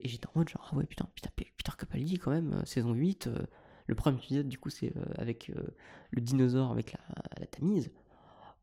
Et 0.00 0.08
j'étais 0.08 0.26
en 0.26 0.32
mode 0.34 0.48
genre, 0.48 0.68
ah 0.72 0.76
ouais, 0.76 0.86
putain, 0.86 1.08
putain 1.14 1.30
Peter 1.36 1.72
Capaldi, 1.78 2.18
quand 2.18 2.30
même, 2.30 2.54
euh, 2.54 2.64
saison 2.64 2.92
8. 2.92 3.26
Euh, 3.26 3.46
le 3.90 3.96
premier 3.96 4.16
épisode, 4.16 4.48
du 4.48 4.56
coup, 4.56 4.70
c'est 4.70 4.96
euh, 4.96 5.04
avec 5.16 5.50
le 6.10 6.20
dinosaure, 6.20 6.70
avec 6.70 6.92
la, 6.92 7.46
tamise 7.46 7.90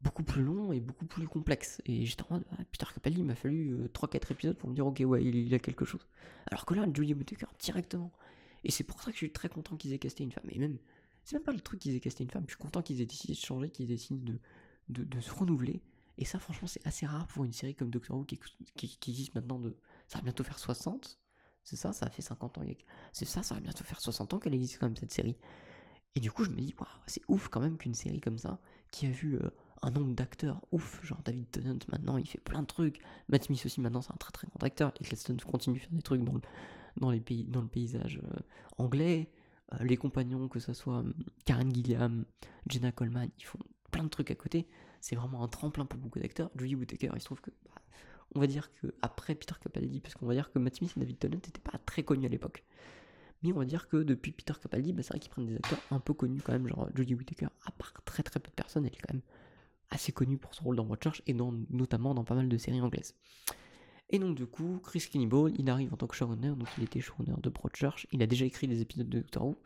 beaucoup 0.01 0.23
plus 0.23 0.43
long 0.43 0.71
et 0.71 0.79
beaucoup 0.79 1.05
plus 1.05 1.27
complexe. 1.27 1.81
Et 1.85 2.05
j'étais 2.05 2.23
en 2.29 2.35
mode, 2.35 2.45
ah, 2.51 2.63
Peter 2.71 2.85
Capaldi, 2.93 3.19
il 3.19 3.25
m'a 3.25 3.35
fallu 3.35 3.75
3-4 3.93 4.15
euh, 4.15 4.19
épisodes 4.31 4.57
pour 4.57 4.69
me 4.69 4.75
dire, 4.75 4.87
ok, 4.87 5.01
ouais, 5.05 5.23
il, 5.23 5.53
a 5.53 5.59
quelque 5.59 5.85
chose. 5.85 6.07
Alors 6.49 6.65
que 6.65 6.73
là, 6.73 6.85
Julie 6.93 7.13
Whittaker, 7.13 7.47
directement. 7.59 8.11
Et 8.63 8.71
c'est 8.71 8.83
pour 8.83 9.01
ça 9.01 9.07
que 9.07 9.13
je 9.13 9.17
suis 9.17 9.31
très 9.31 9.49
content 9.49 9.75
qu'ils 9.75 9.93
aient 9.93 9.99
casté 9.99 10.23
une 10.23 10.31
femme. 10.31 10.47
Et 10.49 10.59
même, 10.59 10.77
c'est 11.23 11.35
même 11.35 11.43
pas 11.43 11.51
le 11.51 11.59
truc 11.59 11.79
qu'ils 11.79 11.95
aient 11.95 11.99
casté 11.99 12.23
une 12.23 12.29
femme, 12.29 12.43
je 12.45 12.51
suis 12.53 12.61
content 12.61 12.81
qu'ils 12.81 13.01
aient 13.01 13.05
décidé 13.05 13.33
de 13.33 13.39
changer, 13.39 13.69
qu'ils 13.69 13.85
aient 13.85 13.95
décidé 13.95 14.31
de, 14.31 14.39
de, 14.89 15.03
de, 15.03 15.19
se 15.19 15.31
renouveler. 15.31 15.81
Et 16.17 16.25
ça, 16.25 16.39
franchement, 16.39 16.67
c'est 16.67 16.85
assez 16.87 17.05
rare 17.05 17.27
pour 17.27 17.43
une 17.43 17.53
série 17.53 17.75
comme 17.75 17.89
Doctor 17.89 18.17
Who 18.17 18.23
qui, 18.23 18.39
qui, 18.75 19.11
existe 19.11 19.35
maintenant 19.35 19.59
de. 19.59 19.75
Ça 20.07 20.19
va 20.19 20.23
bientôt 20.23 20.43
faire 20.43 20.57
60. 20.57 21.19
C'est 21.67 21.75
ça, 21.75 21.91
ça 21.91 22.05
a 22.05 22.09
fait 22.09 22.21
50 22.21 22.59
ans. 22.59 22.61
C'est 23.11 23.25
ça, 23.25 23.43
ça 23.43 23.53
va 23.53 23.59
bientôt 23.59 23.83
faire 23.83 23.99
60 23.99 24.33
ans 24.33 24.39
qu'elle 24.39 24.53
existe 24.53 24.79
quand 24.79 24.85
même, 24.85 24.95
cette 24.95 25.11
série. 25.11 25.35
Et 26.15 26.21
du 26.21 26.31
coup, 26.31 26.45
je 26.45 26.49
me 26.49 26.55
dis, 26.55 26.73
waouh, 26.79 26.87
c'est 27.07 27.21
ouf 27.27 27.49
quand 27.49 27.59
même 27.59 27.77
qu'une 27.77 27.93
série 27.93 28.21
comme 28.21 28.37
ça, 28.37 28.57
qui 28.89 29.05
a 29.05 29.09
vu. 29.09 29.35
Euh, 29.35 29.49
un 29.83 29.91
nombre 29.91 30.15
d'acteurs 30.15 30.59
ouf, 30.71 31.05
genre 31.05 31.21
David 31.23 31.51
Tennant 31.51 31.77
maintenant 31.91 32.17
il 32.17 32.27
fait 32.27 32.39
plein 32.39 32.61
de 32.61 32.65
trucs, 32.65 32.99
Matt 33.29 33.43
Smith 33.43 33.63
aussi 33.63 33.79
maintenant 33.79 34.01
c'est 34.01 34.11
un 34.11 34.17
très 34.17 34.31
très 34.31 34.47
grand 34.47 34.63
acteur, 34.63 34.91
et 34.99 35.03
Claston 35.03 35.37
continue 35.45 35.77
à 35.77 35.81
faire 35.81 35.91
des 35.91 36.01
trucs 36.01 36.23
dans 36.23 36.33
le, 36.33 36.41
dans 36.97 37.11
les 37.11 37.19
pays, 37.19 37.43
dans 37.43 37.61
le 37.61 37.67
paysage 37.67 38.19
euh, 38.23 38.39
anglais, 38.79 39.29
euh, 39.73 39.83
les 39.83 39.95
compagnons 39.95 40.47
que 40.47 40.59
ce 40.59 40.73
soit 40.73 40.97
hum, 40.97 41.13
Karen 41.45 41.71
Gilliam, 41.71 42.25
Jenna 42.67 42.91
Coleman, 42.91 43.29
ils 43.37 43.45
font 43.45 43.59
plein 43.91 44.03
de 44.03 44.09
trucs 44.09 44.31
à 44.31 44.35
côté, 44.35 44.67
c'est 44.99 45.15
vraiment 45.15 45.43
un 45.43 45.47
tremplin 45.47 45.85
pour 45.85 45.99
beaucoup 45.99 46.17
d'acteurs, 46.17 46.49
Julie 46.55 46.73
Whittaker 46.73 47.11
il 47.13 47.19
se 47.19 47.25
trouve 47.25 47.41
que, 47.41 47.51
bah, 47.65 47.76
on 48.35 48.39
va 48.39 48.47
dire 48.47 48.71
que 48.73 48.93
après 49.01 49.35
Peter 49.35 49.55
Capaldi, 49.61 49.99
parce 49.99 50.15
qu'on 50.15 50.25
va 50.25 50.33
dire 50.33 50.51
que 50.51 50.59
Matt 50.59 50.75
Smith 50.75 50.93
et 50.95 50.99
David 50.99 51.19
Tennant 51.19 51.35
n'étaient 51.35 51.61
pas 51.61 51.77
très 51.85 52.03
connus 52.03 52.25
à 52.25 52.29
l'époque, 52.29 52.63
mais 53.43 53.51
on 53.53 53.57
va 53.57 53.65
dire 53.65 53.87
que 53.87 53.97
depuis 53.97 54.31
Peter 54.31 54.53
Capaldi, 54.61 54.93
bah, 54.93 55.03
c'est 55.03 55.09
vrai 55.09 55.19
qu'ils 55.19 55.31
prennent 55.31 55.47
des 55.47 55.55
acteurs 55.55 55.79
un 55.91 55.99
peu 55.99 56.13
connus 56.13 56.41
quand 56.41 56.53
même, 56.53 56.67
genre 56.67 56.89
Julie 56.95 57.15
Whittaker, 57.15 57.47
à 57.65 57.71
part 57.71 57.93
très 58.05 58.23
très 58.23 58.39
peu 58.39 58.49
de 58.49 58.55
personnes, 58.55 58.85
elle 58.85 58.93
est 58.93 59.01
quand 59.01 59.13
même 59.13 59.23
assez 59.89 60.11
connu 60.11 60.37
pour 60.37 60.53
son 60.53 60.65
rôle 60.65 60.75
dans 60.75 60.85
Watchers 60.85 61.21
et 61.27 61.33
notamment 61.33 62.13
dans 62.13 62.23
pas 62.23 62.35
mal 62.35 62.49
de 62.49 62.57
séries 62.57 62.81
anglaises. 62.81 63.15
Et 64.09 64.19
donc, 64.19 64.35
du 64.35 64.45
coup, 64.45 64.79
Chris 64.83 65.09
Ball, 65.27 65.51
il 65.57 65.69
arrive 65.69 65.93
en 65.93 65.97
tant 65.97 66.07
que 66.07 66.15
showrunner, 66.15 66.55
donc 66.55 66.67
il 66.77 66.83
était 66.83 67.01
showrunner 67.01 67.35
de 67.41 67.49
Broadchurch. 67.49 68.07
Il 68.11 68.23
a 68.23 68.27
déjà 68.27 68.45
écrit 68.45 68.67
des 68.67 68.81
épisodes 68.81 69.09
de 69.09 69.19
Doctor 69.19 69.45
Who 69.45 69.57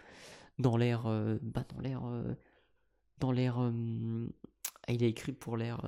dans 0.58 0.78
l'air. 0.78 1.06
Euh, 1.06 1.38
bah, 1.42 1.64
dans 1.74 1.80
l'air. 1.80 2.04
Euh, 2.06 2.34
dans 3.20 3.32
l'air. 3.32 3.60
Euh, 3.60 4.28
il 4.88 5.04
a 5.04 5.08
écrit 5.08 5.32
pour 5.32 5.58
l'air. 5.58 5.88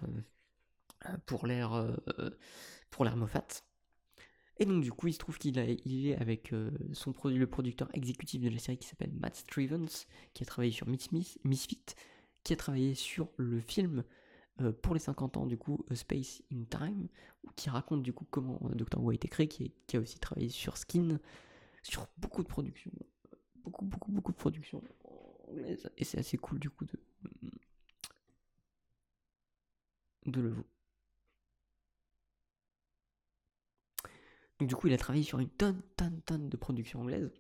Pour 1.25 1.47
l'air. 1.47 1.95
pour 2.89 3.05
l'air 3.05 3.15
Moffat. 3.15 3.47
Et 4.57 4.65
donc, 4.65 4.83
du 4.83 4.91
coup, 4.91 5.07
il 5.07 5.13
se 5.13 5.19
trouve 5.19 5.37
qu'il 5.39 5.57
il 5.85 6.07
est 6.07 6.15
avec 6.15 6.53
son 6.93 7.11
produit, 7.11 7.39
le 7.39 7.47
producteur 7.47 7.89
exécutif 7.93 8.41
de 8.41 8.49
la 8.49 8.59
série 8.59 8.77
qui 8.77 8.87
s'appelle 8.87 9.13
Matt 9.13 9.35
Strevens, 9.35 10.05
qui 10.33 10.43
a 10.43 10.45
travaillé 10.45 10.71
sur 10.71 10.87
Misfit, 10.87 11.95
qui 12.43 12.53
a 12.53 12.55
travaillé 12.55 12.93
sur 12.93 13.29
le 13.37 13.59
film 13.59 14.03
euh, 14.61 14.71
pour 14.71 14.93
les 14.93 14.99
50 14.99 15.37
ans 15.37 15.45
du 15.47 15.57
coup 15.57 15.83
Space 15.93 16.43
in 16.51 16.63
Time 16.65 17.07
qui 17.55 17.71
raconte 17.71 18.03
du 18.03 18.13
coup 18.13 18.27
comment 18.29 18.59
euh, 18.65 18.75
Dr 18.75 19.01
Who 19.01 19.09
a 19.09 19.15
été 19.15 19.27
créé 19.27 19.47
qui, 19.47 19.73
a 19.95 19.99
aussi 19.99 20.19
travaillé 20.19 20.49
sur 20.49 20.77
Skin 20.77 21.19
sur 21.81 22.05
beaucoup 22.17 22.43
de 22.43 22.47
productions 22.47 22.91
beaucoup 23.63 23.83
beaucoup 23.85 24.11
beaucoup 24.11 24.31
de 24.31 24.37
productions 24.37 24.83
et 25.97 26.03
c'est 26.03 26.19
assez 26.19 26.37
cool 26.37 26.59
du 26.59 26.69
coup 26.69 26.85
de 26.85 26.99
de 30.27 30.39
le 30.39 30.55
donc 34.59 34.69
du 34.69 34.75
coup 34.75 34.87
il 34.87 34.93
a 34.93 34.97
travaillé 34.97 35.23
sur 35.23 35.39
une 35.39 35.49
tonne 35.49 35.81
tonne 35.97 36.21
tonne 36.25 36.49
de 36.49 36.57
productions 36.57 37.01
anglaises 37.01 37.31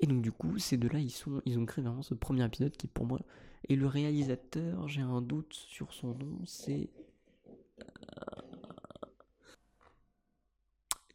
et 0.00 0.06
donc 0.06 0.22
du 0.22 0.32
coup 0.32 0.58
ces 0.58 0.76
deux 0.76 0.88
là 0.88 0.98
ils 0.98 1.10
sont 1.10 1.42
ils 1.44 1.58
ont 1.58 1.66
créé 1.66 1.84
vraiment 1.84 2.02
ce 2.02 2.14
premier 2.14 2.44
épisode 2.44 2.76
qui 2.76 2.86
pour 2.86 3.06
moi 3.06 3.20
et 3.68 3.76
le 3.76 3.86
réalisateur, 3.86 4.88
j'ai 4.88 5.00
un 5.00 5.20
doute 5.20 5.52
sur 5.52 5.92
son 5.92 6.14
nom, 6.14 6.38
c'est... 6.44 6.88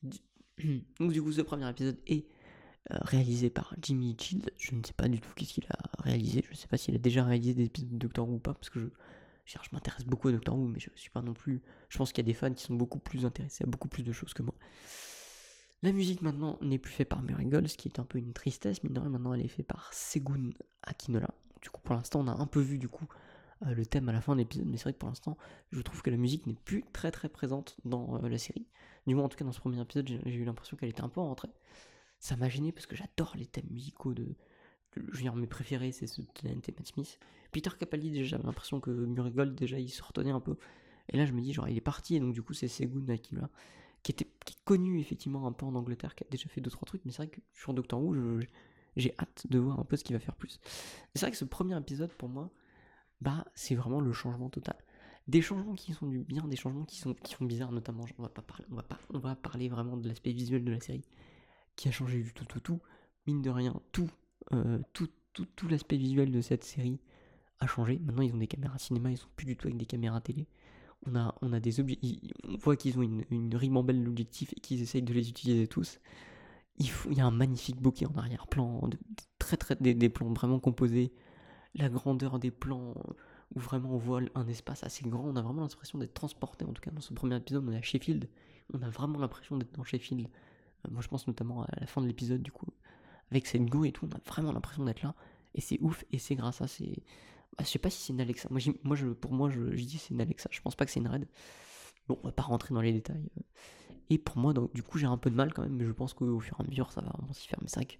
Euh, 0.03 0.09
donc 0.99 1.11
du 1.11 1.21
coup, 1.21 1.31
ce 1.31 1.41
premier 1.41 1.69
épisode 1.69 1.97
est 2.07 2.25
euh, 2.91 2.97
réalisé 3.01 3.49
par 3.49 3.73
Jimmy 3.81 4.15
Child. 4.19 4.51
Je 4.57 4.75
ne 4.75 4.83
sais 4.83 4.93
pas 4.93 5.07
du 5.07 5.21
tout 5.21 5.29
qu'est-ce 5.35 5.53
qu'il 5.53 5.65
a 5.69 6.03
réalisé. 6.03 6.43
Je 6.45 6.51
ne 6.51 6.55
sais 6.55 6.67
pas 6.67 6.77
s'il 6.77 6.93
a 6.93 6.99
déjà 6.99 7.23
réalisé 7.23 7.53
des 7.53 7.65
épisodes 7.65 7.89
de 7.89 7.97
Doctor 7.97 8.27
Who 8.27 8.35
ou 8.35 8.39
pas, 8.39 8.53
parce 8.53 8.69
que 8.69 8.79
je, 8.79 8.87
je, 9.45 9.57
m'intéresse 9.71 10.05
beaucoup 10.05 10.27
à 10.27 10.33
Doctor 10.33 10.57
Who, 10.57 10.67
mais 10.67 10.79
je 10.79 10.89
suis 10.95 11.09
pas 11.09 11.21
non 11.21 11.33
plus... 11.33 11.61
Je 11.87 11.97
pense 11.97 12.11
qu'il 12.11 12.23
y 12.23 12.27
a 12.27 12.31
des 12.31 12.33
fans 12.33 12.53
qui 12.53 12.63
sont 12.63 12.75
beaucoup 12.75 12.99
plus 12.99 13.25
intéressés 13.25 13.63
à 13.63 13.67
beaucoup 13.67 13.87
plus 13.87 14.03
de 14.03 14.11
choses 14.11 14.33
que 14.33 14.43
moi. 14.43 14.55
La 15.83 15.91
musique 15.91 16.21
maintenant 16.21 16.59
n'est 16.61 16.77
plus 16.77 16.93
faite 16.93 17.09
par 17.09 17.23
Murray 17.23 17.45
ce 17.67 17.75
qui 17.75 17.87
est 17.87 17.99
un 17.99 18.03
peu 18.03 18.19
une 18.19 18.33
tristesse, 18.33 18.83
mais 18.83 18.89
maintenant 18.89 19.33
elle 19.33 19.43
est 19.43 19.47
faite 19.47 19.65
par 19.65 19.91
Segun 19.93 20.51
Akinola. 20.83 21.33
Du 21.61 21.69
coup, 21.71 21.81
pour 21.81 21.95
l'instant, 21.95 22.19
on 22.19 22.27
a 22.27 22.33
un 22.33 22.45
peu 22.45 22.59
vu 22.59 22.77
du 22.77 22.87
coup 22.87 23.07
euh, 23.65 23.73
le 23.73 23.85
thème 23.85 24.07
à 24.09 24.11
la 24.11 24.21
fin 24.21 24.33
de 24.33 24.39
l'épisode, 24.39 24.67
mais 24.67 24.77
c'est 24.77 24.83
vrai 24.83 24.93
que 24.93 24.99
pour 24.99 25.09
l'instant, 25.09 25.37
je 25.71 25.81
trouve 25.81 26.03
que 26.03 26.11
la 26.11 26.17
musique 26.17 26.45
n'est 26.45 26.53
plus 26.53 26.83
très 26.93 27.11
très 27.11 27.29
présente 27.29 27.77
dans 27.83 28.23
euh, 28.23 28.29
la 28.29 28.37
série. 28.37 28.67
Du 29.07 29.15
moins, 29.15 29.25
en 29.25 29.29
tout 29.29 29.37
cas, 29.37 29.45
dans 29.45 29.51
ce 29.51 29.59
premier 29.59 29.81
épisode, 29.81 30.07
j'ai 30.07 30.35
eu 30.35 30.45
l'impression 30.45 30.77
qu'elle 30.77 30.89
était 30.89 31.01
un 31.01 31.09
peu 31.09 31.19
rentrée. 31.19 31.49
Ça 32.19 32.35
m'a 32.35 32.49
gêné 32.49 32.71
parce 32.71 32.85
que 32.85 32.95
j'adore 32.95 33.33
les 33.35 33.47
thèmes 33.47 33.69
musicaux 33.71 34.13
de. 34.13 34.35
Je 34.95 35.01
veux 35.01 35.21
dire, 35.21 35.35
mes 35.35 35.47
préférés, 35.47 35.91
c'est 35.91 36.05
ce 36.05 36.21
de 36.21 36.27
Matt 36.53 36.87
Smith. 36.87 37.17
Peter 37.51 37.69
Capaldi, 37.79 38.11
déjà, 38.11 38.31
j'avais 38.31 38.43
l'impression 38.43 38.79
que 38.79 38.91
Murray 38.91 39.31
Gold, 39.31 39.55
déjà, 39.55 39.79
il 39.79 39.89
se 39.89 40.03
retenait 40.03 40.31
un 40.31 40.41
peu. 40.41 40.57
Et 41.09 41.17
là, 41.17 41.25
je 41.25 41.31
me 41.31 41.41
dis, 41.41 41.53
genre, 41.53 41.67
il 41.69 41.77
est 41.77 41.81
parti, 41.81 42.15
et 42.15 42.19
donc, 42.19 42.33
du 42.33 42.41
coup, 42.41 42.53
c'est 42.53 42.67
Segun 42.67 43.07
Akimura, 43.07 43.49
qui, 44.03 44.11
était, 44.11 44.29
qui 44.45 44.53
est 44.53 44.63
connu, 44.63 44.99
effectivement, 44.99 45.47
un 45.47 45.51
peu 45.51 45.65
en 45.65 45.75
Angleterre, 45.75 46.15
qui 46.15 46.23
a 46.23 46.27
déjà 46.29 46.47
fait 46.49 46.61
2-3 46.61 46.85
trucs, 46.85 47.05
mais 47.05 47.11
c'est 47.11 47.23
vrai 47.23 47.27
que 47.27 47.41
sur 47.53 47.73
Doctor 47.73 48.01
Who, 48.01 48.41
j'ai 48.95 49.13
hâte 49.19 49.45
de 49.49 49.59
voir 49.59 49.79
un 49.79 49.85
peu 49.85 49.95
ce 49.95 50.03
qu'il 50.03 50.15
va 50.15 50.19
faire 50.19 50.35
plus. 50.35 50.59
C'est 51.15 51.21
vrai 51.21 51.31
que 51.31 51.37
ce 51.37 51.45
premier 51.45 51.77
épisode, 51.77 52.11
pour 52.13 52.29
moi, 52.29 52.51
bah, 53.21 53.45
c'est 53.53 53.75
vraiment 53.75 54.01
le 54.01 54.11
changement 54.11 54.49
total. 54.49 54.75
Des 55.27 55.41
changements 55.41 55.75
qui 55.75 55.93
sont 55.93 56.07
du 56.07 56.19
bien, 56.19 56.47
des 56.47 56.55
changements 56.55 56.85
qui 56.85 56.97
sont, 56.97 57.13
qui 57.13 57.35
font 57.35 57.45
bizarre, 57.45 57.71
notamment, 57.71 58.05
on 58.17 58.23
va 58.23 58.29
pas 58.29 58.41
parler, 58.41 58.65
on 58.71 58.75
va 58.75 58.83
pas, 58.83 58.99
on 59.13 59.19
va 59.19 59.35
parler 59.35 59.69
vraiment 59.69 59.97
de 59.97 60.07
l'aspect 60.07 60.31
visuel 60.31 60.65
de 60.65 60.71
la 60.71 60.79
série, 60.79 61.05
qui 61.75 61.87
a 61.87 61.91
changé 61.91 62.21
du 62.21 62.33
tout, 62.33 62.45
tout, 62.45 62.59
tout. 62.59 62.81
Mine 63.27 63.41
de 63.41 63.51
rien, 63.51 63.79
tout, 63.91 64.09
euh, 64.51 64.79
tout, 64.93 65.09
tout, 65.33 65.45
tout 65.45 65.67
l'aspect 65.67 65.97
visuel 65.97 66.31
de 66.31 66.41
cette 66.41 66.63
série 66.63 66.99
a 67.59 67.67
changé. 67.67 67.99
Maintenant, 67.99 68.23
ils 68.23 68.33
ont 68.33 68.39
des 68.39 68.47
caméras 68.47 68.79
cinéma, 68.79 69.11
ils 69.11 69.17
sont 69.17 69.29
plus 69.35 69.45
du 69.45 69.55
tout 69.55 69.67
avec 69.67 69.77
des 69.77 69.85
caméras 69.85 70.21
télé. 70.21 70.47
On 71.07 71.15
a, 71.15 71.35
on 71.41 71.51
a 71.51 71.59
des 71.59 71.79
objets, 71.79 71.97
on 72.47 72.57
voit 72.57 72.75
qu'ils 72.75 72.97
ont 72.99 73.01
une, 73.01 73.23
une 73.31 73.55
ribambelle 73.55 74.03
d'objectifs 74.03 74.53
et 74.55 74.59
qu'ils 74.59 74.81
essayent 74.81 75.01
de 75.01 75.13
les 75.13 75.29
utiliser 75.29 75.67
tous. 75.67 75.99
Il, 76.77 77.17
y 77.17 77.21
a 77.21 77.25
un 77.25 77.31
magnifique 77.31 77.81
bokeh 77.81 78.05
en 78.07 78.17
arrière-plan, 78.17 78.89
très 79.39 79.57
très 79.57 79.75
des, 79.75 80.09
plans 80.09 80.33
vraiment 80.33 80.59
composés, 80.59 81.11
la 81.75 81.89
grandeur 81.89 82.39
des 82.39 82.51
plans 82.51 82.95
où 83.53 83.59
vraiment 83.59 83.93
on 83.93 83.97
voit 83.97 84.21
un 84.35 84.47
espace 84.47 84.83
assez 84.83 85.07
grand, 85.07 85.25
on 85.25 85.35
a 85.35 85.41
vraiment 85.41 85.61
l'impression 85.61 85.99
d'être 85.99 86.13
transporté, 86.13 86.65
en 86.65 86.73
tout 86.73 86.81
cas 86.81 86.91
dans 86.91 87.01
ce 87.01 87.13
premier 87.13 87.35
épisode 87.35 87.67
on 87.67 87.71
est 87.71 87.77
à 87.77 87.81
Sheffield, 87.81 88.27
on 88.73 88.81
a 88.81 88.89
vraiment 88.89 89.19
l'impression 89.19 89.57
d'être 89.57 89.73
dans 89.73 89.83
Sheffield. 89.83 90.27
Euh, 90.85 90.91
moi 90.91 91.01
je 91.01 91.07
pense 91.07 91.27
notamment 91.27 91.63
à 91.63 91.79
la 91.79 91.85
fin 91.85 92.01
de 92.01 92.07
l'épisode 92.07 92.41
du 92.41 92.51
coup, 92.51 92.67
avec 93.29 93.45
cette 93.47 93.65
go 93.65 93.83
et 93.85 93.91
tout, 93.91 94.07
on 94.11 94.15
a 94.15 94.19
vraiment 94.25 94.51
l'impression 94.51 94.83
d'être 94.85 95.03
là, 95.03 95.13
et 95.53 95.61
c'est 95.61 95.77
ouf, 95.81 96.03
et 96.11 96.17
c'est 96.17 96.35
grâce 96.35 96.61
à 96.61 96.67
ces... 96.67 97.03
Bah, 97.57 97.63
je 97.65 97.69
sais 97.69 97.79
pas 97.79 97.89
si 97.89 98.01
c'est 98.01 98.13
une 98.13 98.21
Alexa, 98.21 98.49
moi, 98.49 98.97
pour 99.19 99.33
moi 99.33 99.49
je, 99.49 99.75
je 99.75 99.83
dis 99.83 99.97
c'est 99.97 100.13
une 100.13 100.21
Alexa, 100.21 100.49
je 100.51 100.61
pense 100.61 100.75
pas 100.75 100.85
que 100.85 100.91
c'est 100.91 100.99
une 100.99 101.07
Red. 101.07 101.27
Bon, 102.07 102.17
on 102.23 102.27
va 102.27 102.31
pas 102.31 102.43
rentrer 102.43 102.73
dans 102.73 102.81
les 102.81 102.93
détails. 102.93 103.29
Euh. 103.37 103.41
Et 104.09 104.17
pour 104.17 104.37
moi, 104.37 104.51
donc, 104.53 104.73
du 104.73 104.83
coup, 104.83 104.97
j'ai 104.97 105.07
un 105.07 105.17
peu 105.17 105.29
de 105.29 105.35
mal 105.35 105.53
quand 105.53 105.61
même, 105.61 105.75
mais 105.75 105.85
je 105.85 105.91
pense 105.91 106.13
qu'au 106.13 106.39
fur 106.41 106.57
et 106.59 106.63
à 106.63 106.67
mesure, 106.67 106.91
ça 106.91 106.99
va 106.99 107.11
vraiment 107.11 107.31
s'y 107.31 107.47
faire. 107.47 107.59
Mais 107.61 107.69
c'est 107.69 107.77
vrai 107.77 107.85
que, 107.85 107.95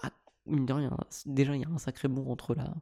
bah, 0.00 0.12
rien, 0.46 0.96
déjà, 1.26 1.56
il 1.56 1.62
y 1.62 1.64
a 1.64 1.68
un 1.68 1.78
sacré 1.78 2.06
bon 2.06 2.30
entre 2.30 2.54
la. 2.54 2.72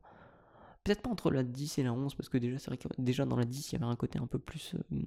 Peut-être 0.83 1.00
pas 1.00 1.09
entre 1.09 1.31
la 1.31 1.43
10 1.43 1.78
et 1.78 1.83
la 1.83 1.95
11, 1.95 2.14
parce 2.14 2.28
que 2.28 2.37
déjà, 2.37 2.59
c'est 2.59 2.66
vrai 2.66 2.76
que 2.76 2.88
déjà 2.99 3.25
dans 3.25 3.37
la 3.37 3.47
10, 3.47 3.73
il 3.73 3.73
y 3.73 3.76
avait 3.76 3.90
un 3.90 3.97
côté 3.97 4.19
un 4.19 4.26
peu 4.26 4.38
plus 4.38 4.75
euh, 4.93 5.00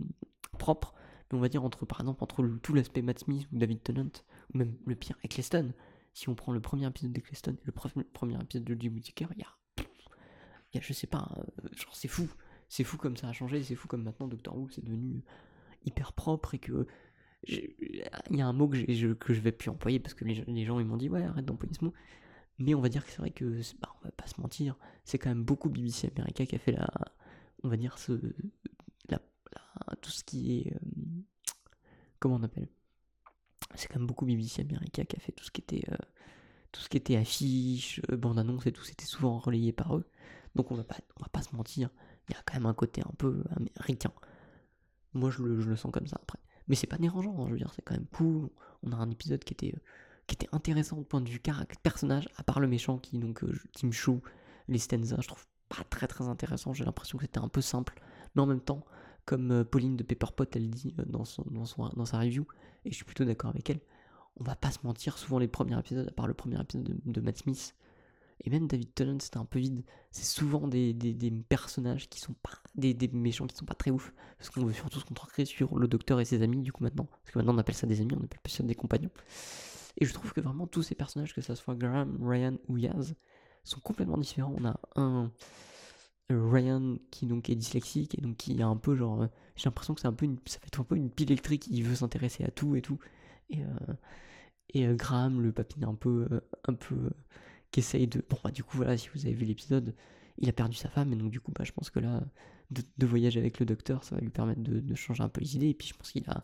propre. 0.57 0.95
Mais 1.31 1.37
on 1.37 1.41
va 1.41 1.49
dire, 1.49 1.63
entre, 1.63 1.85
par 1.85 1.99
exemple, 1.99 2.23
entre 2.23 2.43
tout 2.63 2.73
l'aspect 2.73 3.03
Matt 3.03 3.19
Smith 3.19 3.47
ou 3.51 3.59
David 3.59 3.83
Tennant, 3.83 4.09
ou 4.55 4.57
même 4.57 4.75
le 4.87 4.95
pire, 4.95 5.17
Eccleston. 5.23 5.73
Si 6.13 6.29
on 6.29 6.35
prend 6.35 6.51
le 6.51 6.59
premier 6.59 6.87
épisode 6.87 7.13
d'Eccleston 7.13 7.57
et 7.61 7.65
le 7.65 7.71
premier 7.71 8.41
épisode 8.41 8.63
de 8.63 8.75
Jim 8.79 8.89
Whittaker, 8.95 9.27
il 9.35 9.41
y 9.41 9.43
a. 9.43 9.56
Je 10.73 10.93
sais 10.93 11.07
pas, 11.07 11.29
euh, 11.37 11.69
genre, 11.75 11.95
c'est 11.95 12.07
fou. 12.07 12.27
C'est 12.69 12.83
fou 12.83 12.97
comme 12.97 13.17
ça 13.17 13.29
a 13.29 13.33
changé, 13.33 13.63
c'est 13.63 13.75
fou 13.75 13.87
comme 13.87 14.03
maintenant 14.03 14.27
Doctor 14.27 14.57
Who 14.57 14.69
c'est 14.69 14.83
devenu 14.83 15.23
hyper 15.85 16.11
propre 16.13 16.53
et 16.53 16.59
que 16.59 16.85
il 17.47 18.35
y 18.35 18.41
a 18.41 18.47
un 18.47 18.53
mot 18.53 18.67
que, 18.67 18.77
je, 18.77 19.13
que 19.13 19.33
je 19.33 19.39
vais 19.39 19.51
plus 19.51 19.69
employer 19.69 19.99
parce 19.99 20.13
que 20.13 20.25
les, 20.25 20.65
gens 20.65 20.79
ils 20.79 20.85
m'ont 20.85 20.97
dit 20.97 21.09
ouais 21.09 21.23
arrête 21.23 21.45
d'employer 21.45 21.73
ce 21.73 21.85
mot. 21.85 21.93
Mais 22.59 22.73
on 22.73 22.81
va 22.81 22.89
dire 22.89 23.05
que 23.05 23.11
c'est 23.11 23.19
vrai 23.19 23.31
que 23.31 23.61
bah, 23.79 23.95
on 24.01 24.05
va 24.05 24.11
pas 24.11 24.27
se 24.27 24.41
mentir 24.41 24.75
c'est 25.03 25.17
quand 25.17 25.29
même 25.29 25.43
beaucoup 25.43 25.69
BBC 25.69 26.11
America 26.15 26.45
qui 26.45 26.55
a 26.55 26.59
fait 26.59 26.71
la 26.71 26.89
on 27.63 27.69
va 27.69 27.77
dire 27.77 27.97
ce 27.97 28.19
la, 29.09 29.19
tout 30.01 30.09
ce 30.09 30.23
qui 30.23 30.57
est 30.59 30.73
euh, 30.73 30.79
comment 32.19 32.35
on 32.35 32.43
appelle? 32.43 32.67
C'est 33.75 33.87
quand 33.87 33.99
même 33.99 34.07
beaucoup 34.07 34.25
BBC 34.25 34.61
America 34.61 35.05
qui 35.05 35.15
a 35.15 35.19
fait 35.19 35.31
tout 35.31 35.43
ce 35.43 35.51
qui 35.51 35.61
était 35.61 35.83
euh, 35.91 35.97
tout 36.71 36.81
ce 36.81 36.89
qui 36.89 36.97
était 36.97 37.15
affiche 37.15 38.01
euh, 38.11 38.17
bande 38.17 38.39
annonce 38.39 38.65
et 38.65 38.71
tout 38.71 38.83
c'était 38.83 39.05
souvent 39.05 39.37
relayé 39.39 39.71
par 39.71 39.95
eux 39.95 40.09
donc 40.57 40.71
on 40.71 40.75
va 40.75 40.83
pas 40.83 40.97
on 41.17 41.23
va 41.23 41.29
pas 41.29 41.41
se 41.41 41.55
mentir 41.55 41.89
il 42.27 42.33
y 42.33 42.37
a 42.37 42.41
quand 42.45 42.55
même 42.55 42.65
un 42.65 42.73
côté 42.73 43.01
un 43.01 43.13
peu 43.17 43.43
américain 43.55 44.11
moi 45.13 45.29
je 45.29 45.41
le, 45.41 45.61
je 45.61 45.69
le 45.69 45.75
sens 45.75 45.91
comme 45.91 46.07
ça 46.07 46.17
après 46.21 46.39
mais 46.67 46.75
c'est 46.75 46.87
pas 46.87 46.97
dérangeant, 46.97 47.35
hein, 47.39 47.45
je 47.47 47.51
veux 47.51 47.57
dire, 47.57 47.71
c'est 47.75 47.81
quand 47.81 47.93
même 47.93 48.07
cool. 48.07 48.49
On 48.83 48.91
a 48.91 48.95
un 48.95 49.09
épisode 49.09 49.43
qui 49.43 49.53
était, 49.53 49.73
euh, 49.75 49.79
qui 50.27 50.35
était 50.35 50.49
intéressant 50.51 50.97
au 50.97 51.03
point 51.03 51.21
de 51.21 51.29
vue 51.29 51.39
caractère, 51.39 51.79
personnage, 51.79 52.27
à 52.35 52.43
part 52.43 52.59
le 52.59 52.67
méchant 52.67 52.97
qui, 52.97 53.17
donc, 53.17 53.43
euh, 53.43 53.53
Tim 53.73 53.91
Chou, 53.91 54.21
les 54.67 54.79
stanzas, 54.79 55.17
je 55.21 55.27
trouve 55.27 55.45
pas 55.69 55.83
très 55.89 56.07
très 56.07 56.25
intéressant. 56.25 56.73
J'ai 56.73 56.85
l'impression 56.85 57.17
que 57.17 57.23
c'était 57.23 57.39
un 57.39 57.47
peu 57.47 57.61
simple, 57.61 57.99
mais 58.35 58.41
en 58.41 58.45
même 58.45 58.61
temps, 58.61 58.85
comme 59.25 59.51
euh, 59.51 59.63
Pauline 59.63 59.95
de 59.95 60.03
Pepperpot, 60.03 60.45
elle 60.53 60.69
dit 60.69 60.93
dans, 61.05 61.25
son, 61.25 61.43
dans, 61.49 61.65
son, 61.65 61.89
dans 61.89 62.05
sa 62.05 62.19
review, 62.19 62.45
et 62.85 62.91
je 62.91 62.95
suis 62.95 63.05
plutôt 63.05 63.25
d'accord 63.25 63.49
avec 63.49 63.69
elle, 63.69 63.79
on 64.39 64.43
va 64.43 64.55
pas 64.55 64.71
se 64.71 64.79
mentir, 64.83 65.17
souvent 65.17 65.39
les 65.39 65.47
premiers 65.47 65.79
épisodes, 65.79 66.07
à 66.07 66.11
part 66.11 66.27
le 66.27 66.33
premier 66.33 66.59
épisode 66.59 66.83
de, 66.83 67.11
de 67.11 67.21
Matt 67.21 67.37
Smith, 67.37 67.75
et 68.43 68.49
même 68.49 68.67
David 68.67 68.93
Tennant, 68.93 69.19
c'était 69.19 69.37
un 69.37 69.45
peu 69.45 69.59
vide. 69.59 69.83
C'est 70.11 70.25
souvent 70.25 70.67
des, 70.67 70.93
personnages 71.49 72.07
qui 72.09 72.19
sont 72.19 72.33
pas. 72.33 72.51
Des, 72.75 72.95
méchants 73.11 73.47
qui 73.47 73.55
sont 73.55 73.65
pas 73.65 73.73
très 73.73 73.91
ouf. 73.91 74.13
Parce 74.37 74.49
qu'on 74.49 74.65
veut 74.65 74.73
surtout 74.73 74.99
se 74.99 75.05
concentrer 75.05 75.45
sur 75.45 75.77
le 75.77 75.87
docteur 75.87 76.19
et 76.19 76.25
ses 76.25 76.41
amis, 76.41 76.61
du 76.61 76.71
coup, 76.71 76.83
maintenant. 76.83 77.07
Parce 77.23 77.31
que 77.31 77.39
maintenant, 77.39 77.55
on 77.55 77.57
appelle 77.57 77.75
ça 77.75 77.87
des 77.87 77.99
amis, 78.01 78.13
on 78.13 78.23
appelle 78.23 78.39
pas 78.39 78.49
ça 78.49 78.63
des 78.63 78.75
compagnons. 78.75 79.09
Et 79.97 80.05
je 80.05 80.13
trouve 80.13 80.33
que 80.33 80.41
vraiment, 80.41 80.67
tous 80.67 80.83
ces 80.83 80.95
personnages, 80.95 81.33
que 81.33 81.41
ce 81.41 81.55
soit 81.55 81.75
Graham, 81.75 82.17
Ryan 82.21 82.57
ou 82.67 82.77
Yaz, 82.77 83.15
sont 83.63 83.79
complètement 83.79 84.17
différents. 84.17 84.53
On 84.57 84.65
a 84.65 84.79
un. 84.95 85.31
Ryan 86.29 86.97
qui 87.09 87.25
donc 87.25 87.49
est 87.49 87.55
dyslexique 87.55 88.17
et 88.19 88.21
donc 88.21 88.35
qui 88.35 88.61
a 88.61 88.67
un 88.67 88.75
peu 88.75 88.97
genre 88.97 89.29
j'ai 89.55 89.63
l'impression 89.63 89.93
que 89.93 90.01
c'est 90.01 90.09
un 90.09 90.13
peu 90.13 90.25
une, 90.25 90.37
ça 90.45 90.59
fait 90.59 90.77
un 90.77 90.83
peu 90.83 90.97
une 90.97 91.09
pile 91.09 91.31
électrique 91.31 91.67
il 91.67 91.85
veut 91.85 91.95
s'intéresser 91.95 92.43
à 92.43 92.51
tout 92.51 92.75
et 92.75 92.81
tout 92.81 92.99
et 93.49 93.63
euh, 93.63 93.93
et 94.73 94.85
euh, 94.85 94.93
Graham 94.93 95.39
le 95.39 95.53
papine 95.53 95.85
un 95.85 95.95
peu 95.95 96.27
euh, 96.29 96.41
un 96.67 96.73
peu 96.73 97.11
qui 97.71 97.79
essaye 97.79 98.07
de. 98.07 98.23
Bon, 98.29 98.37
bah, 98.43 98.51
du 98.51 98.63
coup, 98.63 98.77
voilà, 98.77 98.97
si 98.97 99.09
vous 99.13 99.25
avez 99.25 99.33
vu 99.33 99.45
l'épisode, 99.45 99.95
il 100.37 100.49
a 100.49 100.53
perdu 100.53 100.75
sa 100.75 100.89
femme, 100.89 101.13
et 101.13 101.15
donc, 101.15 101.31
du 101.31 101.39
coup, 101.39 101.51
bah, 101.51 101.63
je 101.63 101.71
pense 101.71 101.89
que 101.89 101.99
là, 101.99 102.23
de, 102.71 103.05
voyager 103.05 103.39
avec 103.39 103.59
le 103.59 103.65
docteur, 103.65 104.03
ça 104.03 104.15
va 104.15 104.21
lui 104.21 104.29
permettre 104.29 104.61
de, 104.61 104.95
changer 104.95 105.23
un 105.23 105.29
peu 105.29 105.41
les 105.41 105.55
idées, 105.55 105.69
et 105.69 105.73
puis 105.73 105.87
je 105.87 105.93
pense 105.93 106.11
qu'il 106.11 106.27
a. 106.29 106.43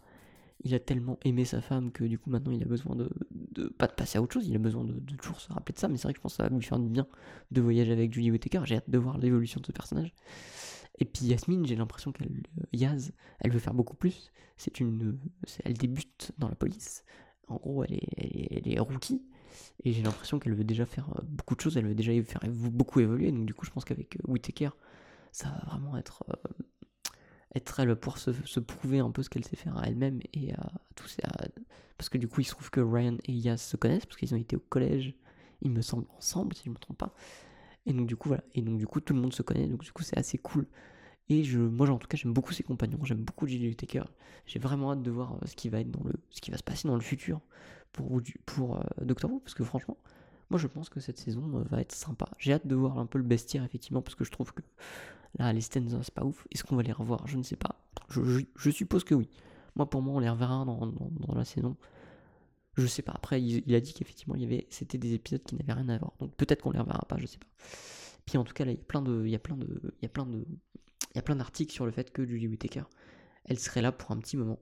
Il 0.65 0.74
a 0.74 0.80
tellement 0.80 1.20
aimé 1.25 1.44
sa 1.44 1.60
femme 1.60 1.92
que 1.92 2.06
du 2.06 2.18
coup 2.18 2.30
maintenant 2.30 2.53
il 2.53 2.62
a 2.62 2.65
besoin 2.65 2.96
de, 2.96 3.10
de 3.32 3.68
pas 3.68 3.88
de 3.88 3.92
passer 3.92 4.18
à 4.18 4.22
autre 4.22 4.34
chose, 4.34 4.48
il 4.48 4.56
a 4.56 4.60
besoin 4.60 4.86
de, 4.86 4.94
toujours 5.18 5.42
se 5.42 5.51
rappeler 5.51 5.74
de 5.74 5.80
ça, 5.80 5.89
mais 5.89 5.98
c'est 5.98 6.03
vrai 6.03 6.13
que 6.13 6.20
je 6.20 6.22
pense 6.22 6.34
que 6.34 6.38
ça 6.38 6.44
va 6.44 6.56
lui 6.56 6.63
faire 6.63 6.80
du 6.80 6.88
bien 6.88 7.06
de 7.51 7.60
voyager 7.60 7.92
avec 7.92 8.13
Julie 8.13 8.32
Whittaker, 8.32 8.62
j'ai 8.63 8.75
hâte 8.75 8.89
de 8.89 8.98
voir 8.98 9.18
l'évolution 9.18 9.60
de 9.60 9.65
ce 9.65 9.74
personnage. 9.74 10.13
Et 11.00 11.06
puis 11.06 11.25
Yasmine, 11.25 11.65
j'ai 11.65 11.75
l'impression 11.75 12.12
qu'elle, 12.12 12.44
euh, 12.60 12.63
Yaz, 12.72 13.12
elle 13.39 13.51
veut 13.51 13.60
faire 13.60 13.74
beaucoup 13.74 13.96
plus. 13.96 14.32
C'est 14.58 14.80
une, 14.80 15.18
elle 15.65 15.74
débute 15.74 16.32
dans 16.38 16.48
la 16.48 16.56
police. 16.56 17.03
En 17.48 17.56
gros, 17.58 17.84
elle 17.84 17.96
est, 17.96 18.48
elle 18.51 18.72
est, 18.72 18.80
rookie. 18.80 19.22
Et 19.83 19.93
j'ai 19.93 20.01
l'impression 20.01 20.39
qu'elle 20.39 20.53
veut 20.53 20.63
déjà 20.63 20.86
faire 20.86 21.10
euh, 21.17 21.22
beaucoup 21.24 21.55
de 21.55 21.62
choses. 21.62 21.77
Elle 21.77 21.88
veut 21.88 21.95
déjà 21.95 22.12
faire 22.24 22.41
beaucoup 22.48 23.00
évoluer. 23.00 23.31
Donc 23.31 23.45
du 23.45 23.53
coup, 23.53 23.65
je 23.65 23.72
pense 23.72 23.86
qu'avec 23.86 24.17
Whitaker, 24.27 24.69
ça 25.31 25.50
va 25.50 25.72
vraiment 25.72 25.98
être, 25.98 26.24
être 27.55 27.79
elle 27.79 27.95
pour 27.95 28.17
se, 28.17 28.31
se, 28.45 28.60
prouver 28.60 29.00
un 29.00 29.12
peu 29.12 29.24
ce 29.24 29.29
qu'elle 29.29 29.45
sait 29.45 29.55
faire 29.55 29.77
à 29.77 29.88
elle-même 29.88 30.19
et 30.33 30.53
à, 30.53 30.72
tous 30.95 31.17
parce 31.98 32.10
que 32.10 32.17
du 32.17 32.27
coup, 32.27 32.41
il 32.41 32.45
se 32.45 32.51
trouve 32.51 32.69
que 32.69 32.81
Ryan 32.81 33.17
et 33.25 33.31
Yaz 33.31 33.62
se 33.62 33.77
connaissent 33.77 34.05
parce 34.05 34.17
qu'ils 34.17 34.33
ont 34.33 34.38
été 34.38 34.55
au 34.55 34.60
collège, 34.60 35.13
il 35.62 35.72
me 35.72 35.81
semble, 35.81 36.05
ensemble, 36.17 36.55
si 36.55 36.63
je 36.65 36.69
ne 36.69 36.74
me 36.74 36.79
trompe 36.79 36.98
pas. 36.98 37.13
Et 37.86 37.93
donc 37.93 38.07
du 38.07 38.15
coup 38.15 38.29
voilà, 38.29 38.43
et 38.55 38.62
donc 38.62 38.77
du 38.77 38.88
coup 38.88 39.01
tout 39.01 39.13
le 39.13 39.19
monde 39.19 39.33
se 39.33 39.41
connaît, 39.41 39.67
donc 39.67 39.83
du 39.83 39.91
coup 39.91 40.03
c'est 40.03 40.17
assez 40.17 40.38
cool. 40.38 40.67
Et 41.29 41.43
je, 41.43 41.60
moi 41.60 41.89
en 41.89 41.98
tout 41.98 42.07
cas 42.07 42.17
j'aime 42.17 42.33
beaucoup 42.33 42.53
ses 42.53 42.63
compagnons, 42.63 43.03
j'aime 43.03 43.24
beaucoup 43.24 43.48
J.J. 43.48 43.75
Taker. 43.75 44.03
J'ai 44.45 44.60
vraiment 44.60 44.91
hâte 44.91 45.01
de 45.01 45.12
voir 45.12 45.33
euh, 45.33 45.45
ce 45.45 45.55
qui 45.55 45.69
va 45.69 45.79
être 45.79 45.91
dans 45.91 46.03
le, 46.03 46.13
ce 46.29 46.41
qui 46.41 46.51
va 46.51 46.57
se 46.57 46.63
passer 46.63 46.88
dans 46.88 46.95
le 46.95 47.01
futur 47.01 47.41
pour 47.93 48.21
pour 48.45 48.77
euh, 48.77 48.83
Doctor 49.01 49.31
Who, 49.31 49.39
parce 49.39 49.53
que 49.53 49.63
franchement, 49.63 49.97
moi 50.50 50.59
je 50.59 50.67
pense 50.67 50.89
que 50.89 51.00
cette 51.00 51.17
saison 51.17 51.59
euh, 51.59 51.63
va 51.63 51.79
être 51.79 51.93
sympa. 51.93 52.27
J'ai 52.38 52.53
hâte 52.53 52.67
de 52.67 52.75
voir 52.75 53.00
un 53.00 53.05
peu 53.05 53.17
le 53.17 53.23
bestiaire 53.23 53.63
effectivement, 53.63 54.01
parce 54.01 54.15
que 54.15 54.25
je 54.25 54.31
trouve 54.31 54.53
que 54.53 54.62
là 55.39 55.53
les 55.53 55.62
Stenza 55.62 56.00
c'est 56.03 56.13
pas 56.13 56.25
ouf. 56.25 56.45
Est-ce 56.51 56.63
qu'on 56.63 56.75
va 56.75 56.83
les 56.83 56.91
revoir? 56.91 57.25
Je 57.27 57.38
ne 57.38 57.43
sais 57.43 57.55
pas. 57.55 57.79
Je, 58.09 58.69
suppose 58.69 59.03
que 59.03 59.15
oui. 59.15 59.29
Moi 59.75 59.89
pour 59.89 60.01
moi 60.01 60.15
on 60.15 60.19
les 60.19 60.29
reverra 60.29 60.65
dans, 60.65 60.91
la 61.35 61.45
saison. 61.45 61.77
Je 62.75 62.88
sais 62.88 63.03
pas. 63.03 63.13
Après, 63.15 63.39
il, 63.41 63.75
a 63.75 63.79
dit 63.79 63.93
qu'effectivement, 63.93 64.33
il 64.33 64.41
y 64.41 64.45
avait, 64.45 64.65
c'était 64.71 64.97
des 64.97 65.13
épisodes 65.13 65.43
qui 65.43 65.55
n'avaient 65.55 65.73
rien 65.73 65.88
à 65.89 65.97
voir. 66.00 66.13
Donc 66.19 66.35
peut-être 66.35 66.63
qu'on 66.63 66.71
les 66.71 66.79
reverra 66.79 67.05
pas, 67.07 67.17
je 67.19 67.27
sais 67.27 67.38
pas. 67.38 67.45
Puis 68.25 68.38
en 68.39 68.43
tout 68.43 68.53
cas, 68.53 68.65
là, 68.65 68.71
il 68.71 68.77
y 68.77 68.81
a 68.81 68.83
plein 68.83 69.03
de, 69.03 69.12
de, 69.21 69.35
de, 69.57 69.93
il 70.01 70.03
y 70.03 71.19
a 71.19 71.21
plein 71.21 71.35
d'articles 71.35 71.71
sur 71.71 71.85
le 71.85 71.91
fait 71.91 72.12
que 72.12 72.25
Julie 72.25 72.47
Whittaker, 72.47 72.85
elle 73.45 73.59
serait 73.59 73.83
là 73.83 73.91
pour 73.91 74.12
un 74.12 74.17
petit 74.17 74.38
moment. 74.38 74.57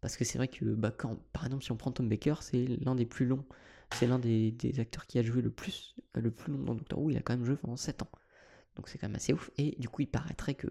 Parce 0.00 0.16
que 0.16 0.24
c'est 0.24 0.38
vrai 0.38 0.48
que, 0.48 0.64
bah, 0.64 0.90
quand, 0.90 1.18
par 1.32 1.44
exemple, 1.44 1.64
si 1.64 1.72
on 1.72 1.76
prend 1.76 1.92
Tom 1.92 2.08
Baker, 2.08 2.36
c'est 2.40 2.66
l'un 2.66 2.94
des 2.94 3.06
plus 3.06 3.26
longs, 3.26 3.44
c'est 3.92 4.06
l'un 4.06 4.18
des, 4.18 4.54
acteurs 4.78 5.06
qui 5.06 5.18
a 5.18 5.22
joué 5.22 5.42
le 5.42 5.50
plus, 5.50 5.96
le 6.14 6.30
plus 6.30 6.52
long 6.52 6.58
dans 6.58 6.74
Doctor 6.74 6.98
Who. 6.98 7.10
Il 7.10 7.16
a 7.16 7.20
quand 7.20 7.34
même 7.34 7.44
joué 7.44 7.56
pendant 7.56 7.76
7 7.76 8.02
ans. 8.02 8.10
Donc 8.76 8.88
c'est 8.88 8.98
quand 8.98 9.08
même 9.08 9.16
assez 9.16 9.32
ouf. 9.32 9.50
Et 9.58 9.76
du 9.78 9.88
coup, 9.88 10.02
il 10.02 10.06
paraîtrait 10.06 10.54
que 10.54 10.68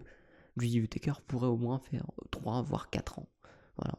Julie 0.56 0.80
Whittaker 0.80 1.12
pourrait 1.26 1.46
au 1.46 1.56
moins 1.56 1.78
faire 1.78 2.06
3 2.30 2.62
voire 2.62 2.90
4 2.90 3.18
ans. 3.18 3.28
Voilà. 3.76 3.94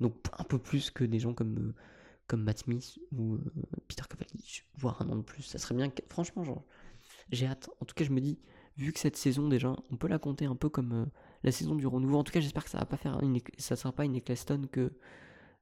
Donc 0.00 0.14
un 0.38 0.44
peu 0.44 0.58
plus 0.58 0.90
que 0.90 1.04
des 1.04 1.18
gens 1.18 1.34
comme, 1.34 1.58
euh, 1.58 1.74
comme 2.26 2.42
Matt 2.42 2.60
Smith 2.60 2.98
ou 3.12 3.34
euh, 3.34 3.40
Peter 3.88 4.02
Capaldi, 4.08 4.62
voire 4.76 5.00
un 5.02 5.08
an 5.10 5.16
de 5.16 5.22
plus. 5.22 5.42
Ça 5.42 5.58
serait 5.58 5.74
bien. 5.74 5.90
Franchement, 6.08 6.64
j'ai 7.30 7.46
hâte. 7.46 7.68
En 7.80 7.84
tout 7.84 7.94
cas, 7.94 8.04
je 8.04 8.10
me 8.10 8.20
dis, 8.20 8.38
vu 8.76 8.92
que 8.92 8.98
cette 8.98 9.16
saison 9.16 9.48
déjà, 9.48 9.74
on 9.90 9.96
peut 9.96 10.08
la 10.08 10.18
compter 10.18 10.46
un 10.46 10.56
peu 10.56 10.68
comme 10.68 10.92
euh, 10.92 11.06
la 11.42 11.52
saison 11.52 11.74
du 11.74 11.86
renouveau. 11.86 12.18
En 12.18 12.24
tout 12.24 12.32
cas, 12.32 12.40
j'espère 12.40 12.64
que 12.64 12.70
ça 12.70 12.78
va 12.78 12.86
pas 12.86 12.96
faire 12.96 13.20
une, 13.20 13.38
ça 13.58 13.76
sera 13.76 13.92
pas 13.92 14.04
une 14.04 14.16
Eccleston 14.16 14.62
que 14.70 14.92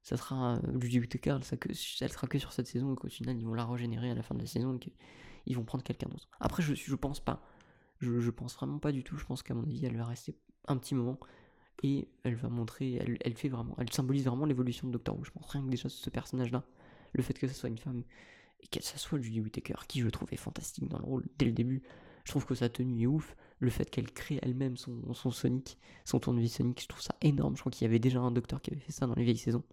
ça 0.02 0.16
sera 0.16 0.60
Luigi 0.72 1.00
Whittaker, 1.00 1.38
ça 1.42 1.56
que 1.56 1.68
elle 1.68 2.12
sera 2.12 2.26
que 2.26 2.38
sur 2.38 2.52
cette 2.52 2.66
saison 2.66 2.92
et 2.92 2.96
qu'au 2.96 3.08
final 3.08 3.36
ils 3.36 3.44
vont 3.44 3.54
la 3.54 3.64
régénérer 3.64 4.10
à 4.10 4.14
la 4.14 4.22
fin 4.22 4.34
de 4.34 4.40
la 4.40 4.46
saison 4.46 4.76
et 4.76 4.78
qu'ils 4.78 5.56
vont 5.56 5.64
prendre 5.64 5.84
quelqu'un 5.84 6.08
d'autre. 6.08 6.28
Après, 6.40 6.62
je 6.62 6.74
je 6.74 6.94
pense 6.94 7.20
pas. 7.20 7.42
Je, 7.98 8.20
je 8.20 8.30
pense 8.30 8.54
vraiment 8.54 8.78
pas 8.78 8.92
du 8.92 9.02
tout. 9.02 9.16
Je 9.16 9.24
pense 9.24 9.42
qu'à 9.42 9.54
mon 9.54 9.64
avis, 9.64 9.84
elle 9.84 9.96
va 9.96 10.04
rester 10.04 10.36
un 10.68 10.76
petit 10.76 10.94
moment 10.94 11.18
et 11.82 12.08
elle 12.24 12.34
va 12.34 12.48
montrer, 12.48 12.94
elle, 12.94 13.18
elle 13.20 13.34
fait 13.34 13.48
vraiment, 13.48 13.74
elle 13.78 13.92
symbolise 13.92 14.24
vraiment 14.24 14.46
l'évolution 14.46 14.86
de 14.88 14.92
Doctor 14.92 15.16
Who. 15.16 15.24
Je 15.24 15.30
pense 15.30 15.48
rien 15.50 15.62
que 15.64 15.70
déjà 15.70 15.88
ce 15.88 16.10
personnage-là, 16.10 16.64
le 17.12 17.22
fait 17.22 17.34
que 17.34 17.46
ce 17.46 17.54
soit 17.54 17.68
une 17.68 17.78
femme 17.78 18.02
et 18.60 18.66
que 18.66 18.82
ce 18.82 18.98
soit 18.98 19.20
Julie 19.20 19.40
Whittaker, 19.40 19.86
qui 19.86 20.00
je 20.00 20.08
trouve 20.08 20.32
est 20.32 20.36
fantastique 20.36 20.88
dans 20.88 20.98
le 20.98 21.04
rôle 21.04 21.26
dès 21.38 21.46
le 21.46 21.52
début. 21.52 21.82
Je 22.28 22.32
trouve 22.32 22.44
que 22.44 22.54
sa 22.54 22.68
tenue 22.68 23.04
est 23.04 23.06
ouf. 23.06 23.34
Le 23.58 23.70
fait 23.70 23.88
qu'elle 23.88 24.12
crée 24.12 24.38
elle-même 24.42 24.76
son, 24.76 25.14
son 25.14 25.30
Sonic, 25.30 25.78
son 26.04 26.20
tournevis 26.20 26.56
Sonic, 26.56 26.82
je 26.82 26.86
trouve 26.86 27.00
ça 27.00 27.14
énorme. 27.22 27.56
Je 27.56 27.60
crois 27.60 27.72
qu'il 27.72 27.86
y 27.86 27.88
avait 27.88 27.98
déjà 27.98 28.20
un 28.20 28.30
docteur 28.30 28.60
qui 28.60 28.70
avait 28.70 28.80
fait 28.80 28.92
ça 28.92 29.06
dans 29.06 29.14
les 29.14 29.24
vieilles 29.24 29.38
saisons. 29.38 29.64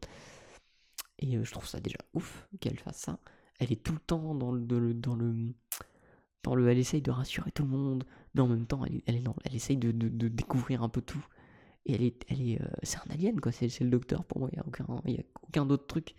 Et 1.19 1.35
euh, 1.35 1.43
je 1.43 1.51
trouve 1.51 1.67
ça 1.67 1.81
déjà 1.81 1.97
ouf 2.13 2.47
qu'elle 2.61 2.79
fasse 2.79 2.95
ça. 2.95 3.19
Elle 3.59 3.73
est 3.73 3.83
tout 3.83 3.91
le 3.91 3.99
temps 3.99 4.33
dans 4.35 4.53
le, 4.53 4.61
dans 4.61 4.79
le, 4.79 4.93
dans 4.93 6.55
le, 6.55 6.69
elle 6.69 6.77
essaye 6.77 7.01
de 7.01 7.11
rassurer 7.11 7.51
tout 7.51 7.63
le 7.63 7.69
monde, 7.69 8.05
mais 8.35 8.39
en 8.39 8.47
même 8.47 8.67
temps, 8.67 8.85
elle, 8.85 9.01
elle, 9.05 9.21
dans, 9.21 9.35
elle 9.43 9.53
essaye 9.53 9.75
de, 9.75 9.91
de, 9.91 10.07
de 10.07 10.29
découvrir 10.29 10.81
un 10.81 10.87
peu 10.87 11.01
tout. 11.01 11.25
Et 11.85 11.95
elle 11.95 12.03
est, 12.03 12.23
elle 12.29 12.41
est, 12.41 12.61
euh, 12.61 12.67
c'est 12.83 12.99
un 12.99 13.13
alien, 13.13 13.41
quoi. 13.41 13.51
C'est, 13.51 13.81
le 13.81 13.89
docteur 13.89 14.23
pour 14.23 14.39
moi. 14.39 14.47
Il 14.53 14.55
n'y 14.55 14.61
a 14.61 14.65
aucun, 14.65 14.85
y 15.07 15.21
aucun 15.43 15.69
autre 15.69 15.87
truc 15.87 16.15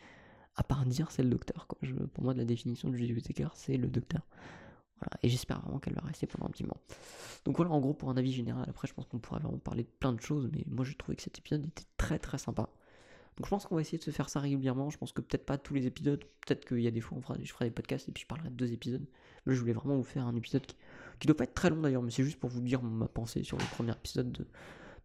à 0.55 0.63
part 0.63 0.85
dire 0.85 1.11
c'est 1.11 1.23
le 1.23 1.31
docteur, 1.31 1.67
quoi. 1.67 1.79
Pour 2.13 2.25
moi, 2.25 2.35
la 2.35 2.45
définition 2.45 2.91
de 2.91 2.97
Julie 2.97 3.15
Whittaker, 3.15 3.49
c'est 3.55 3.79
le 3.79 3.89
docteur. 3.89 4.21
Voilà. 5.01 5.19
Et 5.23 5.29
j'espère 5.29 5.61
vraiment 5.61 5.79
qu'elle 5.79 5.95
va 5.95 6.03
rester 6.03 6.27
pendant 6.27 6.47
un 6.47 6.51
petit 6.51 6.63
moment. 6.65 6.81
Donc 7.45 7.57
voilà, 7.57 7.71
en 7.73 7.81
gros, 7.81 7.95
pour 7.95 8.11
un 8.11 8.17
avis 8.17 8.33
général. 8.33 8.65
Après, 8.69 8.89
je 8.89 8.95
pense 8.95 9.07
qu'on 9.07 9.19
pourrait 9.19 9.41
vraiment 9.41 9.59
parler 9.59 9.85
de 9.85 9.91
plein 10.01 10.13
de 10.13 10.21
choses, 10.21 10.49
mais 10.53 10.65
moi, 10.67 10.85
j'ai 10.85 10.95
trouvé 10.95 11.17
que 11.17 11.23
cet 11.23 11.39
épisode 11.39 11.67
était 11.67 11.85
très 11.97 12.19
très 12.19 12.39
sympa. 12.39 12.69
Donc 13.37 13.45
je 13.45 13.51
pense 13.51 13.67
qu'on 13.67 13.75
va 13.75 13.83
essayer 13.83 13.99
de 13.99 14.03
se 14.03 14.11
faire 14.11 14.31
ça 14.31 14.41
régulièrement. 14.41 14.89
Je 14.89 14.97
pense 14.97 15.13
que 15.13 15.21
peut-être 15.21 15.45
pas 15.45 15.59
tous 15.59 15.75
les 15.75 15.87
épisodes. 15.87 16.25
Peut-être 16.47 16.65
qu'il 16.65 16.81
y 16.81 16.87
a 16.87 16.91
des 16.91 17.03
fois, 17.03 17.19
on 17.19 17.35
je 17.43 17.53
ferai 17.53 17.67
des 17.67 17.71
podcasts 17.71 18.09
et 18.09 18.13
puis 18.13 18.23
je 18.23 18.27
parlerai 18.27 18.49
de 18.49 18.55
deux 18.55 18.73
épisodes. 18.73 19.07
Mais 19.45 19.55
je 19.55 19.61
voulais 19.61 19.75
vraiment 19.75 19.97
vous 19.97 20.05
faire 20.05 20.27
un 20.27 20.35
épisode 20.35 20.65
qui, 20.65 20.77
qui 21.21 21.27
doit 21.27 21.37
pas 21.37 21.45
être 21.45 21.55
très 21.55 21.69
long 21.69 21.83
d'ailleurs, 21.83 22.03
mais 22.03 22.11
c'est 22.11 22.25
juste 22.25 22.41
pour 22.41 22.49
vous 22.49 22.63
dire 22.63 22.83
ma 22.83 23.09
pensée 23.09 23.43
sur 23.43 23.59
le 23.59 23.65
premier 23.75 23.93
épisode 23.93 24.33
de, 24.33 24.47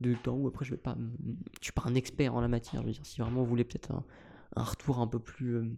de 0.01 0.15
temps 0.15 0.47
après 0.47 0.65
je 0.65 0.71
vais 0.71 0.77
pas 0.77 0.97
je 1.59 1.65
suis 1.65 1.73
pas 1.73 1.83
un 1.85 1.95
expert 1.95 2.33
en 2.33 2.41
la 2.41 2.47
matière 2.47 2.81
je 2.81 2.87
veux 2.87 2.93
dire 2.93 3.05
si 3.05 3.21
vraiment 3.21 3.43
vous 3.43 3.49
voulez 3.49 3.63
peut-être 3.63 3.91
un, 3.91 4.03
un, 4.55 4.63
retour 4.63 4.99
un 4.99 5.07
peu 5.07 5.19
plus 5.19 5.55
euh, 5.55 5.77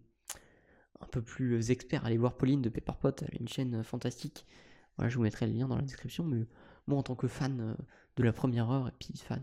un 1.03 1.07
peu 1.07 1.21
plus 1.21 1.53
euh, 1.53 1.71
expert 1.71 2.05
allez 2.05 2.17
voir 2.17 2.35
Pauline 2.35 2.61
de 2.61 2.69
Pepperpot 2.69 3.11
elle 3.21 3.27
a 3.27 3.39
une 3.39 3.47
chaîne 3.47 3.75
euh, 3.75 3.83
fantastique. 3.83 4.45
Voilà 4.97 5.09
je 5.09 5.17
vous 5.17 5.23
mettrai 5.23 5.47
le 5.47 5.53
lien 5.53 5.67
dans 5.67 5.75
la 5.75 5.81
description 5.81 6.23
mais 6.23 6.45
moi 6.87 6.99
en 6.99 7.03
tant 7.03 7.15
que 7.15 7.27
fan 7.27 7.75
de 8.15 8.23
la 8.23 8.33
première 8.33 8.69
heure 8.69 8.87
et 8.87 8.93
puis 8.99 9.17
fan 9.17 9.41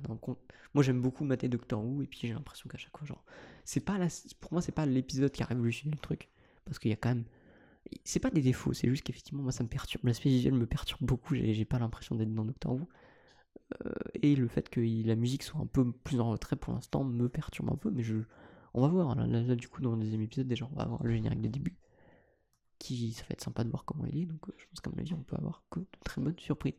moi 0.75 0.83
j'aime 0.85 1.01
beaucoup 1.01 1.25
mater 1.25 1.49
Doctor 1.49 1.85
Who 1.85 2.03
et 2.03 2.07
puis 2.07 2.21
j'ai 2.23 2.33
l'impression 2.33 2.69
qu'à 2.69 2.79
chaque 2.79 2.97
fois 2.97 3.07
genre 3.07 3.25
c'est 3.65 3.81
pas 3.81 3.99
pour 4.41 4.53
moi 4.53 4.63
c'est 4.63 4.73
pas 4.73 4.87
l'épisode 4.87 5.33
qui 5.33 5.43
a 5.43 5.47
révolutionné 5.47 5.95
le 5.95 6.01
truc 6.01 6.29
parce 6.65 6.79
qu'il 6.79 6.91
y 6.91 6.95
a 6.95 6.97
quand 6.97 7.09
même 7.09 7.25
c'est 8.05 8.21
pas 8.21 8.31
des 8.31 8.43
défauts 8.43 8.75
c'est 8.75 8.89
juste 8.89 9.03
qu'effectivement 9.03 9.43
moi 9.43 9.53
ça 9.53 9.65
me 9.65 9.69
perturbe 9.69 10.05
l'aspect 10.05 10.29
visuel 10.29 10.55
me 10.55 10.67
perturbe 10.67 11.03
beaucoup 11.03 11.35
j'ai 11.35 11.65
pas 11.65 11.79
l'impression 11.79 12.15
d'être 12.15 12.33
dans 12.33 12.45
Doctor 12.45 12.75
Who 12.75 12.87
euh, 13.85 13.93
et 14.23 14.35
le 14.35 14.49
fait 14.49 14.69
que 14.69 14.81
la 14.81 15.15
musique 15.15 15.43
soit 15.43 15.61
un 15.61 15.67
peu 15.67 15.91
plus 15.93 16.21
en 16.21 16.31
retrait 16.31 16.57
pour 16.57 16.73
l'instant 16.73 17.05
me 17.05 17.29
perturbe 17.29 17.71
un 17.71 17.77
peu, 17.77 17.91
mais 17.91 18.03
je, 18.03 18.17
on 18.75 18.83
va 18.83 18.89
voir. 18.89 19.15
Là, 19.15 19.55
du 19.57 19.69
coup, 19.69 19.83
dans 19.83 19.93
le 19.93 20.03
deuxième 20.03 20.23
épisode, 20.23 20.47
déjà, 20.47 20.69
on 20.71 20.77
va 20.77 20.83
avoir 20.83 21.03
le 21.03 21.13
générique 21.13 21.41
de 21.41 21.49
début. 21.49 21.77
Qui, 22.79 23.13
ça 23.13 23.23
va 23.23 23.33
être 23.33 23.43
sympa 23.43 23.63
de 23.65 23.69
voir 23.69 23.85
comment 23.85 24.07
il 24.07 24.23
est. 24.23 24.27
Donc, 24.27 24.49
euh, 24.49 24.53
je 24.57 24.65
pense 24.67 24.81
qu'à 24.81 24.91
mon 24.91 24.99
avis, 24.99 25.13
on 25.13 25.23
peut 25.23 25.37
avoir 25.37 25.63
que 25.71 25.81
de 25.81 25.87
très 26.05 26.21
bonnes 26.21 26.39
surprises. 26.39 26.75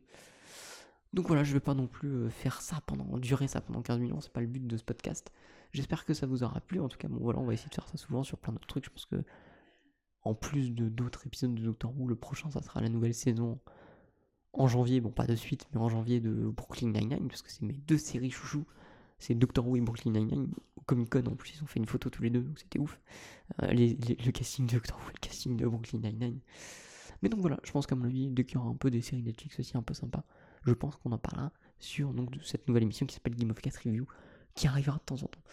Donc 1.13 1.27
voilà, 1.27 1.43
je 1.43 1.53
vais 1.53 1.59
pas 1.59 1.73
non 1.73 1.87
plus 1.87 2.09
euh, 2.09 2.29
faire 2.29 2.61
ça 2.61 2.79
pendant, 2.85 3.17
durer 3.17 3.47
ça 3.47 3.59
pendant 3.59 3.81
15 3.81 3.99
minutes, 3.99 4.15
c'est 4.21 4.31
pas 4.31 4.41
le 4.41 4.47
but 4.47 4.65
de 4.65 4.77
ce 4.77 4.83
podcast. 4.83 5.31
J'espère 5.73 6.05
que 6.05 6.13
ça 6.13 6.25
vous 6.25 6.43
aura 6.43 6.61
plu. 6.61 6.79
En 6.79 6.87
tout 6.87 6.97
cas, 6.97 7.09
bon 7.09 7.19
voilà, 7.19 7.39
on 7.39 7.45
va 7.45 7.53
essayer 7.53 7.69
de 7.69 7.75
faire 7.75 7.87
ça 7.87 7.97
souvent 7.97 8.23
sur 8.23 8.37
plein 8.37 8.53
d'autres 8.53 8.67
trucs. 8.67 8.85
Je 8.85 8.89
pense 8.89 9.05
que, 9.05 9.23
en 10.23 10.33
plus 10.33 10.71
de 10.71 10.87
d'autres 10.87 11.27
épisodes 11.27 11.53
de 11.53 11.61
Doctor 11.61 11.93
Who, 11.97 12.07
le 12.07 12.15
prochain, 12.15 12.49
ça 12.49 12.61
sera 12.61 12.79
la 12.81 12.89
nouvelle 12.89 13.13
saison 13.13 13.59
en 14.53 14.67
janvier, 14.67 15.01
bon 15.01 15.11
pas 15.11 15.27
de 15.27 15.35
suite, 15.35 15.67
mais 15.73 15.79
en 15.79 15.89
janvier 15.89 16.19
de 16.19 16.31
Brooklyn 16.31 16.91
Nine-Nine, 16.91 17.27
parce 17.27 17.41
que 17.41 17.51
c'est 17.51 17.61
mes 17.61 17.73
deux 17.73 17.97
séries 17.97 18.31
chouchou, 18.31 18.65
c'est 19.17 19.33
Doctor 19.35 19.67
Who 19.67 19.77
et 19.77 19.81
Brooklyn 19.81 20.11
Nine-Nine. 20.11 20.53
Comic 20.85 21.09
Con 21.09 21.23
en 21.27 21.35
plus, 21.35 21.55
ils 21.55 21.63
ont 21.63 21.67
fait 21.67 21.79
une 21.79 21.85
photo 21.85 22.09
tous 22.09 22.23
les 22.23 22.29
deux, 22.29 22.41
donc 22.41 22.59
c'était 22.59 22.79
ouf. 22.79 22.99
Euh, 23.61 23.71
le 23.71 24.31
casting 24.31 24.67
de 24.67 24.73
Doctor 24.73 24.99
le 25.07 25.19
casting 25.19 25.57
de 25.57 25.65
Brooklyn 25.65 25.99
Nine-Nine. 25.99 26.39
Mais 27.21 27.29
donc 27.29 27.41
voilà, 27.41 27.59
je 27.63 27.71
pense 27.71 27.85
qu'à 27.85 27.95
mon 27.95 28.05
avis, 28.05 28.29
dès 28.29 28.43
qu'il 28.43 28.55
y 28.55 28.57
aura 28.57 28.69
un 28.69 28.75
peu 28.75 28.89
des 28.89 29.01
séries 29.01 29.21
Netflix 29.21 29.59
aussi 29.59 29.77
un 29.77 29.83
peu 29.83 29.93
sympa, 29.93 30.23
je 30.65 30.73
pense 30.73 30.95
qu'on 30.95 31.11
en 31.11 31.17
parlera 31.17 31.51
sur 31.79 32.13
donc, 32.13 32.35
cette 32.43 32.67
nouvelle 32.67 32.83
émission 32.83 33.05
qui 33.05 33.15
s'appelle 33.15 33.35
Game 33.35 33.51
of 33.51 33.61
Cast 33.61 33.77
Review, 33.77 34.07
qui 34.55 34.67
arrivera 34.67 34.97
de 34.97 35.03
temps 35.03 35.23
en 35.23 35.27
temps. 35.27 35.43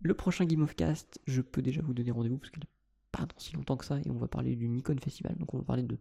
Le 0.00 0.14
prochain 0.14 0.46
Game 0.46 0.62
of 0.62 0.74
Cast, 0.74 1.20
je 1.26 1.42
peux 1.42 1.62
déjà 1.62 1.82
vous 1.82 1.92
donner 1.92 2.10
rendez-vous 2.10 2.38
parce 2.38 2.50
qu'il 2.50 2.60
n'est 2.60 2.68
pas 3.12 3.26
dans 3.26 3.38
si 3.38 3.54
longtemps 3.54 3.76
que 3.76 3.84
ça, 3.84 3.98
et 3.98 4.10
on 4.10 4.18
va 4.18 4.28
parler 4.28 4.56
du 4.56 4.68
Nikon 4.68 4.96
Festival, 5.02 5.36
donc 5.36 5.52
on 5.52 5.58
va 5.58 5.64
parler 5.64 5.82
de 5.82 5.98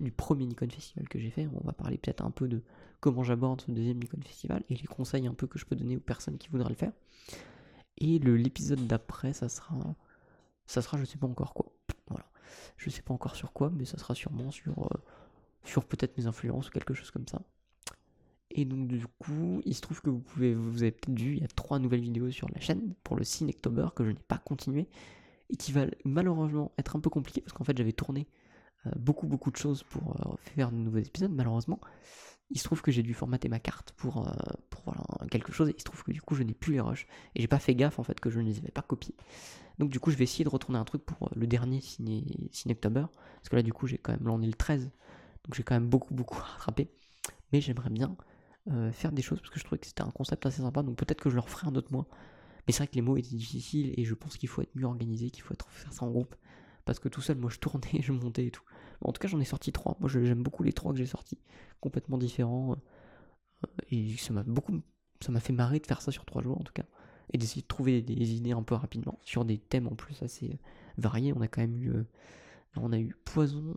du 0.00 0.10
premier 0.10 0.46
Nikon 0.46 0.68
Festival 0.68 1.08
que 1.08 1.18
j'ai 1.18 1.30
fait. 1.30 1.48
On 1.52 1.64
va 1.64 1.72
parler 1.72 1.98
peut-être 1.98 2.24
un 2.24 2.30
peu 2.30 2.48
de 2.48 2.62
comment 3.00 3.22
j'aborde 3.22 3.60
ce 3.60 3.70
deuxième 3.70 3.98
Nikon 3.98 4.20
Festival 4.22 4.62
et 4.68 4.74
les 4.74 4.86
conseils 4.86 5.26
un 5.26 5.34
peu 5.34 5.46
que 5.46 5.58
je 5.58 5.64
peux 5.64 5.76
donner 5.76 5.96
aux 5.96 6.00
personnes 6.00 6.38
qui 6.38 6.48
voudraient 6.48 6.70
le 6.70 6.74
faire. 6.74 6.92
Et 7.98 8.18
l'épisode 8.18 8.86
d'après, 8.86 9.32
ça 9.32 9.48
sera, 9.48 9.94
ça 10.66 10.82
sera, 10.82 10.98
je 10.98 11.04
sais 11.04 11.18
pas 11.18 11.26
encore 11.26 11.54
quoi. 11.54 11.72
Voilà, 12.08 12.24
je 12.76 12.90
sais 12.90 13.02
pas 13.02 13.14
encore 13.14 13.36
sur 13.36 13.52
quoi, 13.52 13.70
mais 13.70 13.84
ça 13.84 13.98
sera 13.98 14.14
sûrement 14.14 14.50
sur, 14.50 14.78
euh, 14.78 14.98
sur 15.64 15.84
peut-être 15.84 16.16
mes 16.18 16.26
influences 16.26 16.68
ou 16.68 16.70
quelque 16.70 16.94
chose 16.94 17.10
comme 17.10 17.28
ça. 17.28 17.42
Et 18.50 18.64
donc 18.64 18.86
du 18.86 19.06
coup, 19.18 19.62
il 19.64 19.74
se 19.74 19.80
trouve 19.80 20.00
que 20.02 20.10
vous 20.10 20.20
pouvez, 20.20 20.54
vous 20.54 20.82
avez 20.82 20.92
peut-être 20.92 21.18
vu, 21.18 21.36
il 21.36 21.40
y 21.40 21.44
a 21.44 21.48
trois 21.48 21.78
nouvelles 21.78 22.02
vidéos 22.02 22.30
sur 22.30 22.48
la 22.50 22.60
chaîne 22.60 22.94
pour 23.02 23.16
le 23.16 23.22
October 23.48 23.88
que 23.96 24.04
je 24.04 24.10
n'ai 24.10 24.18
pas 24.28 24.38
continué 24.38 24.88
et 25.48 25.56
qui 25.56 25.72
va 25.72 25.86
malheureusement 26.04 26.72
être 26.78 26.96
un 26.96 27.00
peu 27.00 27.08
compliqué 27.08 27.40
parce 27.40 27.52
qu'en 27.54 27.64
fait 27.64 27.76
j'avais 27.76 27.92
tourné 27.92 28.28
euh, 28.86 28.90
beaucoup 28.96 29.26
beaucoup 29.26 29.50
de 29.50 29.56
choses 29.56 29.82
pour 29.84 30.16
euh, 30.20 30.34
faire 30.54 30.70
de 30.70 30.76
nouveaux 30.76 30.98
épisodes, 30.98 31.32
malheureusement. 31.32 31.80
Il 32.50 32.58
se 32.58 32.64
trouve 32.64 32.82
que 32.82 32.92
j'ai 32.92 33.02
dû 33.02 33.14
formater 33.14 33.48
ma 33.48 33.60
carte 33.60 33.92
pour, 33.92 34.30
pour 34.68 34.82
voilà, 34.84 35.02
quelque 35.32 35.52
chose 35.52 35.68
et 35.68 35.74
il 35.76 35.80
se 35.80 35.84
trouve 35.84 36.02
que 36.04 36.12
du 36.12 36.22
coup 36.22 36.34
je 36.34 36.42
n'ai 36.42 36.54
plus 36.54 36.74
les 36.74 36.80
rushs 36.80 37.06
et 37.34 37.40
j'ai 37.40 37.48
pas 37.48 37.58
fait 37.58 37.74
gaffe 37.74 37.98
en 37.98 38.04
fait 38.04 38.20
que 38.20 38.30
je 38.30 38.38
ne 38.38 38.44
les 38.44 38.58
avais 38.58 38.70
pas 38.70 38.82
copiés. 38.82 39.16
Donc 39.78 39.90
du 39.90 39.98
coup 39.98 40.10
je 40.10 40.16
vais 40.16 40.24
essayer 40.24 40.44
de 40.44 40.50
retourner 40.50 40.78
un 40.78 40.84
truc 40.84 41.04
pour 41.04 41.30
le 41.34 41.46
dernier 41.46 41.80
Ciné, 41.80 42.24
October 42.70 43.06
parce 43.36 43.48
que 43.48 43.56
là 43.56 43.62
du 43.62 43.72
coup 43.72 43.86
j'ai 43.86 43.98
quand 43.98 44.12
même 44.12 44.26
l'année 44.26 44.46
le 44.46 44.54
13 44.54 44.90
donc 45.44 45.54
j'ai 45.54 45.62
quand 45.62 45.74
même 45.74 45.88
beaucoup 45.88 46.14
beaucoup 46.14 46.38
à 46.38 46.42
rattraper 46.42 46.88
mais 47.52 47.60
j'aimerais 47.60 47.90
bien 47.90 48.16
euh, 48.70 48.92
faire 48.92 49.10
des 49.10 49.22
choses 49.22 49.40
parce 49.40 49.50
que 49.50 49.58
je 49.58 49.64
trouvais 49.64 49.80
que 49.80 49.86
c'était 49.86 50.02
un 50.02 50.10
concept 50.10 50.46
assez 50.46 50.62
sympa. 50.62 50.82
Donc 50.82 50.96
peut-être 50.96 51.20
que 51.20 51.30
je 51.30 51.34
le 51.34 51.40
referai 51.40 51.66
un 51.66 51.74
autre 51.74 51.92
mois. 51.92 52.06
Mais 52.66 52.72
c'est 52.72 52.78
vrai 52.78 52.86
que 52.86 52.94
les 52.94 53.02
mots 53.02 53.16
étaient 53.16 53.34
difficiles 53.34 53.92
et 53.96 54.04
je 54.04 54.14
pense 54.14 54.36
qu'il 54.36 54.48
faut 54.48 54.62
être 54.62 54.74
mieux 54.76 54.84
organisé, 54.84 55.30
qu'il 55.30 55.42
faut 55.42 55.52
être, 55.52 55.68
faire 55.70 55.92
ça 55.92 56.04
en 56.04 56.10
groupe. 56.10 56.36
Parce 56.84 56.98
que 57.00 57.08
tout 57.08 57.20
seul, 57.20 57.38
moi 57.38 57.50
je 57.50 57.58
tournais, 57.58 57.90
je 58.00 58.12
montais 58.12 58.46
et 58.46 58.50
tout. 58.50 58.62
en 59.02 59.12
tout 59.12 59.20
cas, 59.20 59.28
j'en 59.28 59.40
ai 59.40 59.44
sorti 59.44 59.72
trois. 59.72 59.96
Moi 60.00 60.08
j'aime 60.08 60.42
beaucoup 60.42 60.62
les 60.62 60.72
trois 60.72 60.92
que 60.92 60.98
j'ai 60.98 61.06
sortis, 61.06 61.38
complètement 61.80 62.18
différents. 62.18 62.72
Euh, 62.72 63.66
et 63.90 64.16
ça 64.16 64.32
m'a 64.32 64.42
beaucoup, 64.44 64.80
ça 65.22 65.32
m'a 65.32 65.40
fait 65.40 65.52
marrer 65.52 65.78
de 65.78 65.86
faire 65.86 66.00
ça 66.00 66.12
sur 66.12 66.24
trois 66.24 66.42
jours 66.42 66.60
en 66.60 66.64
tout 66.64 66.72
cas. 66.72 66.84
Et 67.32 67.38
d'essayer 67.38 67.62
de 67.62 67.66
trouver 67.66 68.02
des 68.02 68.34
idées 68.34 68.52
un 68.52 68.62
peu 68.62 68.74
rapidement 68.74 69.18
sur 69.22 69.44
des 69.44 69.58
thèmes 69.58 69.86
en 69.86 69.94
plus 69.94 70.22
assez 70.22 70.50
euh, 70.50 70.56
variés. 70.98 71.32
On 71.34 71.40
a 71.40 71.48
quand 71.48 71.62
même 71.62 71.76
eu, 71.76 71.92
on 72.76 72.92
a 72.92 72.98
eu 72.98 73.14
poison, 73.24 73.76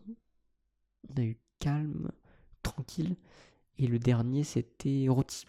on 1.10 1.22
a 1.22 1.24
eu 1.24 1.38
calme, 1.60 2.12
tranquille. 2.64 3.16
Et 3.78 3.88
le 3.88 4.00
dernier, 4.00 4.44
c'était 4.44 5.08
rôti. 5.08 5.46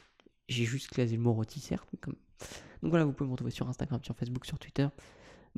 J'ai 0.48 0.64
juste 0.64 0.88
clasé 0.88 1.16
le 1.16 1.22
mot 1.22 1.32
rôti, 1.32 1.60
certes. 1.60 1.88
Donc 1.92 2.14
voilà, 2.90 3.04
vous 3.04 3.12
pouvez 3.12 3.26
me 3.26 3.32
retrouver 3.32 3.50
sur 3.50 3.68
Instagram, 3.68 4.00
sur 4.04 4.16
Facebook, 4.16 4.46
sur 4.46 4.58
Twitter. 4.58 4.88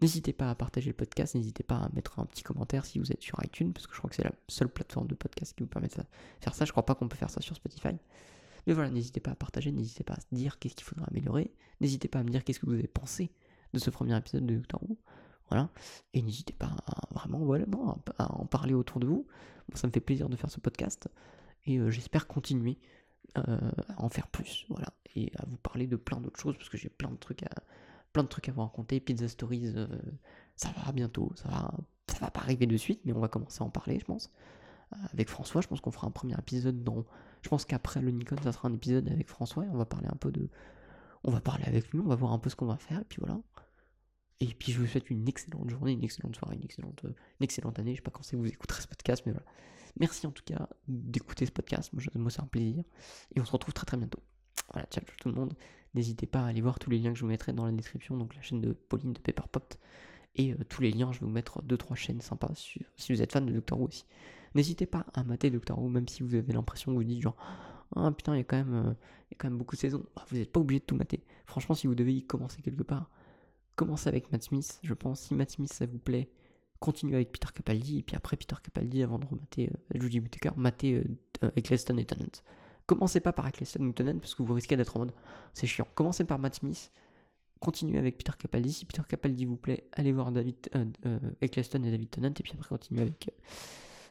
N'hésitez 0.01 0.33
pas 0.33 0.51
à 0.51 0.55
partager 0.55 0.89
le 0.89 0.95
podcast, 0.95 1.35
n'hésitez 1.35 1.65
pas 1.65 1.77
à 1.77 1.89
mettre 1.93 2.21
un 2.21 2.25
petit 2.25 2.45
commentaire 2.45 2.87
si 2.87 3.01
vous 3.01 3.11
êtes 3.11 3.21
sur 3.21 3.43
iTunes, 3.43 3.73
parce 3.73 3.87
que 3.89 3.95
je 3.95 3.99
crois 3.99 4.09
que 4.09 4.15
c'est 4.15 4.23
la 4.23 4.33
seule 4.47 4.69
plateforme 4.69 5.09
de 5.09 5.17
podcast 5.17 5.55
qui 5.57 5.65
vous 5.65 5.69
permet 5.69 5.89
de 5.89 5.95
faire 6.41 6.55
ça. 6.55 6.65
Je 6.65 6.71
crois 6.71 6.87
pas 6.87 6.95
qu'on 6.95 7.09
peut 7.09 7.17
faire 7.17 7.31
ça 7.31 7.41
sur 7.41 7.57
Spotify. 7.57 7.97
Mais 8.69 8.75
voilà, 8.75 8.91
n'hésitez 8.91 9.19
pas 9.19 9.31
à 9.31 9.35
partager, 9.35 9.73
n'hésitez 9.73 10.05
pas 10.05 10.13
à 10.13 10.19
dire 10.31 10.59
qu'est-ce 10.59 10.75
qu'il 10.75 10.85
faudra 10.85 11.07
améliorer, 11.07 11.55
n'hésitez 11.81 12.07
pas 12.07 12.19
à 12.19 12.23
me 12.23 12.29
dire 12.29 12.45
qu'est-ce 12.45 12.61
que 12.61 12.67
vous 12.67 12.75
avez 12.75 12.87
pensé 12.87 13.33
de 13.73 13.79
ce 13.79 13.89
premier 13.89 14.15
épisode 14.15 14.45
de 14.45 14.57
Doctor 14.57 14.83
Who. 14.83 14.99
Voilà. 15.49 15.71
Et 16.13 16.21
n'hésitez 16.21 16.53
pas 16.53 16.77
à 16.87 17.09
vraiment 17.15 17.99
à 18.19 18.35
en 18.35 18.45
parler 18.45 18.75
autour 18.75 19.01
de 19.01 19.07
vous. 19.07 19.27
ça 19.73 19.87
me 19.87 19.93
fait 19.93 20.01
plaisir 20.01 20.29
de 20.29 20.37
faire 20.37 20.51
ce 20.51 20.61
podcast. 20.61 21.09
Et 21.65 21.79
euh, 21.79 21.91
j'espère 21.91 22.27
continuer 22.27 22.79
euh, 23.39 23.59
à 23.97 24.05
en 24.05 24.11
faire 24.11 24.27
plus. 24.27 24.67
Voilà. 24.69 24.93
Et 25.17 25.33
à 25.39 25.47
vous 25.47 25.57
parler 25.57 25.87
de 25.87 25.97
plein 25.97 26.21
d'autres 26.21 26.39
choses 26.39 26.59
parce 26.59 26.69
que 26.69 26.77
j'ai 26.77 26.91
plein 26.91 27.11
de 27.11 27.17
trucs 27.17 27.45
à 27.45 27.63
plein 28.13 28.23
de 28.23 28.29
trucs 28.29 28.51
à 28.51 28.53
vous 28.53 28.61
raconter. 28.61 29.01
Pizza 29.01 29.29
Stories, 29.29 29.73
euh, 29.77 29.87
ça 30.57 30.69
va 30.85 30.93
bientôt. 30.93 31.33
Ça 31.37 31.49
va, 31.49 31.75
ça 32.07 32.19
va 32.19 32.31
pas 32.31 32.41
arriver 32.41 32.67
de 32.67 32.77
suite, 32.77 33.01
mais 33.07 33.15
on 33.15 33.21
va 33.21 33.29
commencer 33.29 33.63
à 33.63 33.65
en 33.65 33.71
parler, 33.71 33.99
je 33.99 34.05
pense. 34.05 34.31
avec 35.15 35.31
François, 35.31 35.63
je 35.63 35.69
pense 35.69 35.81
qu'on 35.81 35.91
fera 35.91 36.07
un 36.07 36.11
premier 36.11 36.35
épisode 36.39 36.85
dans. 36.85 37.07
Je 37.43 37.49
pense 37.49 37.65
qu'après 37.65 38.01
le 38.01 38.11
Nikon, 38.11 38.37
ça 38.43 38.53
sera 38.53 38.69
un 38.69 38.75
épisode 38.75 39.09
avec 39.09 39.29
François 39.29 39.65
et 39.65 39.69
on 39.69 39.77
va 39.77 39.87
parler 39.87 40.09
un 40.09 40.17
peu 40.17 40.31
de. 40.31 40.49
On 41.25 41.31
va 41.31 41.41
parler 41.41 41.65
avec 41.65 41.91
lui, 41.91 42.01
on 42.01 42.09
va 42.09 42.15
voir 42.15 42.33
un 42.33 42.39
peu 42.39 42.49
ce 42.49 42.57
qu'on 42.57 42.67
va 42.67 42.77
faire, 42.77 43.01
et 43.01 43.05
puis 43.05 43.19
voilà. 43.21 43.41
Et 44.41 44.47
puis 44.47 44.73
je 44.73 44.79
vous 44.79 44.87
souhaite 44.87 45.11
une 45.11 45.27
excellente 45.29 45.69
journée, 45.69 45.93
une 45.93 46.05
excellente 46.05 46.37
soirée, 46.37 46.55
une 46.55 46.65
excellente, 46.65 47.03
une 47.03 47.45
excellente 47.45 47.79
année. 47.79 47.93
Je 47.93 47.97
sais 47.97 48.03
pas 48.03 48.13
quand 48.13 48.23
c'est 48.23 48.37
que 48.37 48.41
vous 48.41 48.49
écouterez 48.49 48.83
ce 48.83 48.87
podcast, 48.87 49.25
mais 49.27 49.33
voilà. 49.33 49.47
Merci 49.99 50.27
en 50.27 50.31
tout 50.31 50.45
cas 50.45 50.69
d'écouter 50.87 51.45
ce 51.47 51.51
podcast. 51.51 51.93
Moi, 51.93 52.31
c'est 52.31 52.41
un 52.41 52.47
plaisir. 52.47 52.85
Et 53.35 53.41
on 53.41 53.45
se 53.45 53.51
retrouve 53.51 53.75
très 53.75 53.85
très 53.85 53.97
bientôt. 53.97 54.21
Voilà, 54.73 54.87
ciao 54.91 55.05
tout 55.21 55.29
le 55.29 55.35
monde. 55.35 55.55
N'hésitez 55.95 56.27
pas 56.27 56.41
à 56.41 56.47
aller 56.47 56.61
voir 56.61 56.79
tous 56.79 56.91
les 56.91 56.99
liens 56.99 57.13
que 57.13 57.19
je 57.19 57.23
vous 57.23 57.31
mettrai 57.31 57.53
dans 57.53 57.67
la 57.67 57.73
description. 57.73 58.17
Donc 58.17 58.35
la 58.37 58.43
chaîne 58.43 58.61
de 58.61 58.73
Pauline 58.73 59.13
de 59.13 59.21
Pepperpot. 59.21 59.77
Et 60.37 60.53
euh, 60.53 60.65
tous 60.69 60.83
les 60.83 60.93
liens, 60.93 61.11
je 61.13 61.21
vais 61.21 61.27
vous 61.27 61.33
mettre 61.33 61.63
2-3 61.63 61.97
chaînes 61.97 62.21
sympas 62.21 62.53
si 62.55 63.13
vous 63.13 63.23
êtes 63.23 63.33
fan 63.33 63.45
de 63.45 63.53
Doctor 63.53 63.81
Who 63.81 63.89
aussi. 63.89 64.05
N'hésitez 64.59 64.87
pas 64.87 65.07
à 65.15 65.23
mater 65.23 65.51
Doctor 65.51 65.81
Who, 65.81 65.89
même 65.89 66.09
si 66.09 66.25
vous 66.25 66.35
avez 66.35 66.53
l'impression 66.53 66.91
que 66.91 66.97
vous 66.97 67.05
dites 67.05 67.23
genre 67.23 67.37
Ah 67.95 68.11
putain, 68.11 68.35
il 68.35 68.39
y, 68.39 68.41
a 68.41 68.45
quand 68.45 68.57
même, 68.57 68.75
euh, 68.75 68.93
il 69.31 69.33
y 69.33 69.35
a 69.35 69.37
quand 69.39 69.49
même 69.49 69.57
beaucoup 69.57 69.77
de 69.77 69.81
saisons. 69.81 70.05
Bah, 70.17 70.25
vous 70.29 70.37
n'êtes 70.37 70.51
pas 70.51 70.59
obligé 70.59 70.81
de 70.81 70.85
tout 70.85 70.97
mater. 70.97 71.23
Franchement, 71.47 71.77
si 71.77 71.87
vous 71.87 71.95
devez 71.95 72.15
y 72.15 72.27
commencer 72.27 72.61
quelque 72.61 72.83
part, 72.83 73.09
commencez 73.77 74.09
avec 74.09 74.33
Matt 74.33 74.43
Smith. 74.43 74.81
Je 74.83 74.93
pense 74.95 75.21
si 75.21 75.35
Matt 75.37 75.53
Smith 75.53 75.73
ça 75.73 75.87
vous 75.87 76.01
plaît, 76.01 76.29
continuez 76.81 77.15
avec 77.15 77.33
Peter 77.33 77.49
Capaldi, 77.55 77.99
et 77.99 78.03
puis 78.03 78.17
après 78.17 78.37
Peter 78.37 78.57
Capaldi, 78.63 79.03
avant 79.03 79.19
de 79.19 79.27
remater 79.27 79.71
euh, 79.95 80.01
Judy 80.01 80.21
Whittaker, 80.21 80.51
matez 80.57 80.95
euh, 80.95 81.05
euh, 81.45 81.51
Eccleston 81.57 81.97
et 81.97 82.05
Tennant. 82.05 82.43
Commencez 82.87 83.21
pas 83.21 83.33
par 83.33 83.47
Eccleston 83.47 83.85
ou 83.85 83.93
Tennant, 83.93 84.19
parce 84.19 84.35
que 84.35 84.43
vous 84.43 84.55
risquez 84.55 84.77
d'être 84.77 84.97
en 84.97 85.01
mode 85.01 85.13
c'est 85.55 85.67
chiant. 85.67 85.87
Commencez 85.95 86.25
par 86.25 86.39
Matt 86.39 86.57
Smith, 86.57 86.91
continuez 87.61 87.99
avec 87.99 88.19
Peter 88.19 88.33
Capaldi. 88.39 88.73
Si 88.73 88.85
Peter 88.87 89.03
Capaldi 89.09 89.45
vous 89.45 89.57
plaît, 89.57 89.89
allez 89.93 90.13
voir 90.13 90.33
David, 90.33 90.57
Eccleston 91.41 91.83
et 91.83 91.91
David 91.91 92.11
Tennant, 92.11 92.29
et 92.29 92.43
puis 92.43 92.53
après 92.55 92.69
continuez 92.69 93.03
avec, 93.03 93.31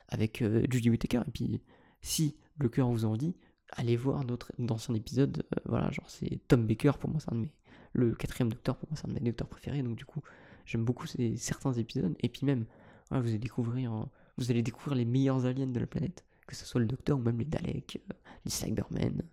avec 0.09 0.43
Judy 0.69 0.89
Whittaker. 0.89 1.21
Et 1.27 1.31
puis 1.31 1.61
si 2.01 2.37
le 2.57 2.69
cœur 2.69 2.89
vous 2.89 3.05
en 3.05 3.17
dit, 3.17 3.35
allez 3.71 3.97
voir 3.97 4.25
d'autres 4.25 4.51
d'anciens 4.59 4.95
épisodes. 4.95 5.43
voilà, 5.65 5.91
genre 5.91 6.09
c'est 6.09 6.39
Tom 6.47 6.65
Baker, 6.65 6.93
pour 6.99 7.09
moi 7.09 7.19
c'est 7.19 7.31
un 7.31 7.35
de 7.35 7.41
mes 7.41 7.51
le 7.97 8.13
quatrième 8.13 8.49
docteur, 8.49 8.77
pour 8.77 8.89
moi, 8.89 8.97
c'est 8.97 9.05
un 9.05 9.13
de 9.13 9.19
mes 9.19 9.25
docteurs 9.25 9.47
préférés. 9.47 9.81
Donc, 9.81 9.97
du 9.97 10.05
coup, 10.05 10.21
j'aime 10.65 10.85
beaucoup 10.85 11.07
certains 11.35 11.73
épisodes. 11.73 12.15
Et 12.21 12.29
puis, 12.29 12.45
même, 12.45 12.65
vous, 13.11 13.17
allez 13.17 13.39
découvrir, 13.39 14.07
vous 14.37 14.51
allez 14.51 14.61
découvrir 14.61 14.95
les 14.95 15.05
meilleurs 15.05 15.45
aliens 15.45 15.67
de 15.67 15.79
la 15.79 15.87
planète, 15.87 16.23
que 16.45 16.55
ce 16.55 16.65
soit 16.65 16.79
le 16.79 16.87
docteur 16.87 17.17
ou 17.17 17.21
même 17.21 17.39
les 17.39 17.45
Daleks, 17.45 17.99
euh, 18.09 18.13
les 18.45 18.51
Cybermen. 18.51 19.23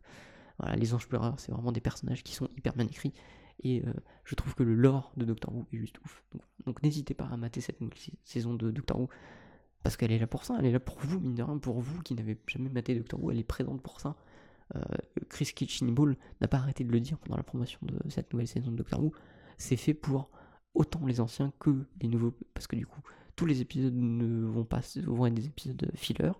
Voilà, 0.59 0.77
les 0.77 0.95
anges 0.95 1.09
pleureurs, 1.09 1.39
c'est 1.39 1.53
vraiment 1.53 1.73
des 1.73 1.81
personnages 1.81 2.23
qui 2.23 2.35
sont 2.35 2.49
hyper 2.57 2.75
bien 2.75 2.87
écrits. 2.87 3.13
Et 3.63 3.83
euh, 3.87 3.93
je 4.25 4.35
trouve 4.35 4.55
que 4.55 4.63
le 4.63 4.75
lore 4.75 5.13
de 5.17 5.25
Doctor 5.25 5.55
Who 5.55 5.67
est 5.73 5.77
juste 5.77 5.99
ouf. 6.05 6.25
Donc, 6.65 6.83
n'hésitez 6.83 7.15
pas 7.15 7.27
à 7.27 7.37
mater 7.37 7.61
cette 7.61 7.79
saison 8.25 8.55
de 8.55 8.71
Doctor 8.71 8.99
Who. 8.99 9.09
Parce 9.85 9.99
qu'elle 9.99 10.13
est 10.13 10.19
là 10.19 10.27
pour 10.27 10.45
ça, 10.45 10.57
elle 10.59 10.65
est 10.65 10.73
là 10.73 10.81
pour 10.81 10.99
vous, 10.99 11.21
mine 11.21 11.35
de 11.35 11.43
rien, 11.43 11.59
pour 11.59 11.79
vous 11.79 12.03
qui 12.03 12.15
n'avez 12.15 12.39
jamais 12.47 12.71
maté 12.71 12.95
Doctor 12.95 13.23
Who, 13.23 13.31
elle 13.31 13.39
est 13.39 13.45
présente 13.45 13.83
pour 13.83 14.01
ça. 14.01 14.17
Euh, 14.75 14.81
Chris 15.29 15.53
Kitchenbull 15.55 16.17
n'a 16.41 16.49
pas 16.49 16.57
arrêté 16.57 16.85
de 16.85 16.91
le 16.91 17.01
dire 17.01 17.19
pendant 17.19 17.37
la 17.37 17.43
promotion 17.43 17.79
de 17.83 18.11
cette 18.11 18.33
nouvelle 18.33 18.49
saison 18.49 18.71
de 18.71 18.77
Doctor 18.77 19.05
Who, 19.05 19.13
c'est 19.59 19.77
fait 19.77 19.93
pour 19.93 20.31
autant 20.75 21.05
les 21.05 21.21
anciens 21.21 21.53
que 21.59 21.85
les 22.01 22.09
nouveaux, 22.09 22.35
parce 22.55 22.67
que 22.67 22.77
du 22.77 22.87
coup, 22.87 23.01
tous 23.37 23.45
les 23.45 23.61
épisodes 23.61 23.95
ne 23.95 24.47
vont 24.47 24.65
pas 24.65 24.81
vont 25.05 25.27
être 25.27 25.35
des 25.35 25.47
épisodes 25.47 25.91
filler, 25.95 26.33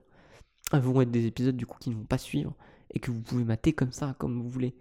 euh, 0.73 0.79
vont 0.79 1.03
être 1.03 1.11
des 1.11 1.27
épisodes 1.27 1.57
du 1.57 1.67
coup 1.67 1.79
qui 1.79 1.91
ne 1.91 1.97
vont 1.97 2.05
pas 2.05 2.19
suivre 2.19 2.57
et 2.95 2.99
que 2.99 3.11
vous 3.11 3.21
pouvez 3.21 3.45
mater 3.45 3.75
comme 3.75 3.93
ça, 3.93 4.15
comme 4.19 4.41
vous 4.41 4.49
voulez. 4.49 4.75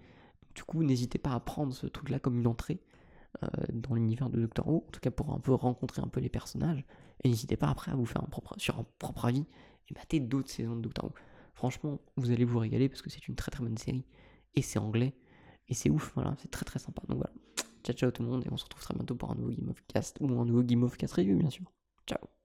Du 0.55 0.63
coup, 0.63 0.83
n'hésitez 0.83 1.19
pas 1.19 1.31
à 1.31 1.39
prendre 1.41 1.73
ce 1.73 1.85
truc-là 1.85 2.19
comme 2.19 2.37
une 2.39 2.47
entrée 2.47 2.79
euh, 3.43 3.47
dans 3.73 3.95
l'univers 3.95 4.29
de 4.29 4.39
Doctor 4.39 4.67
Who, 4.67 4.85
en 4.87 4.91
tout 4.91 5.01
cas 5.01 5.11
pour 5.11 5.33
un 5.33 5.39
peu 5.39 5.53
rencontrer 5.53 6.01
un 6.01 6.07
peu 6.07 6.21
les 6.21 6.29
personnages. 6.29 6.85
Et 7.23 7.29
n'hésitez 7.29 7.57
pas 7.57 7.69
après 7.69 7.91
à 7.91 7.95
vous 7.95 8.05
faire 8.05 8.23
un 8.23 8.27
propre, 8.27 8.55
sur 8.57 8.79
un 8.79 8.85
propre 8.99 9.25
avis 9.25 9.45
et 9.89 9.93
mater 9.95 10.19
d'autres 10.19 10.49
saisons 10.49 10.75
de 10.75 10.81
Doctor 10.81 11.05
Who. 11.05 11.11
Franchement, 11.53 11.99
vous 12.17 12.31
allez 12.31 12.45
vous 12.45 12.59
régaler 12.59 12.89
parce 12.89 13.01
que 13.01 13.09
c'est 13.09 13.27
une 13.27 13.35
très 13.35 13.51
très 13.51 13.63
bonne 13.63 13.77
série. 13.77 14.05
Et 14.55 14.61
c'est 14.61 14.79
anglais. 14.79 15.13
Et 15.69 15.73
c'est 15.73 15.89
ouf, 15.89 16.11
voilà, 16.15 16.35
c'est 16.39 16.51
très 16.51 16.65
très 16.65 16.79
sympa. 16.79 17.01
Donc 17.07 17.17
voilà. 17.17 17.33
Ciao 17.83 17.95
ciao 17.95 18.11
tout 18.11 18.23
le 18.23 18.29
monde 18.29 18.45
et 18.45 18.49
on 18.51 18.57
se 18.57 18.63
retrouve 18.63 18.81
très 18.81 18.93
bientôt 18.93 19.15
pour 19.15 19.31
un 19.31 19.35
nouveau 19.35 19.51
Game 19.51 19.69
of 19.69 19.81
Cast 19.87 20.17
ou 20.21 20.27
un 20.39 20.45
nouveau 20.45 20.63
Game 20.63 20.83
of 20.83 20.95
Cast 20.97 21.13
review 21.15 21.37
bien 21.37 21.49
sûr. 21.49 21.65
Ciao 22.07 22.42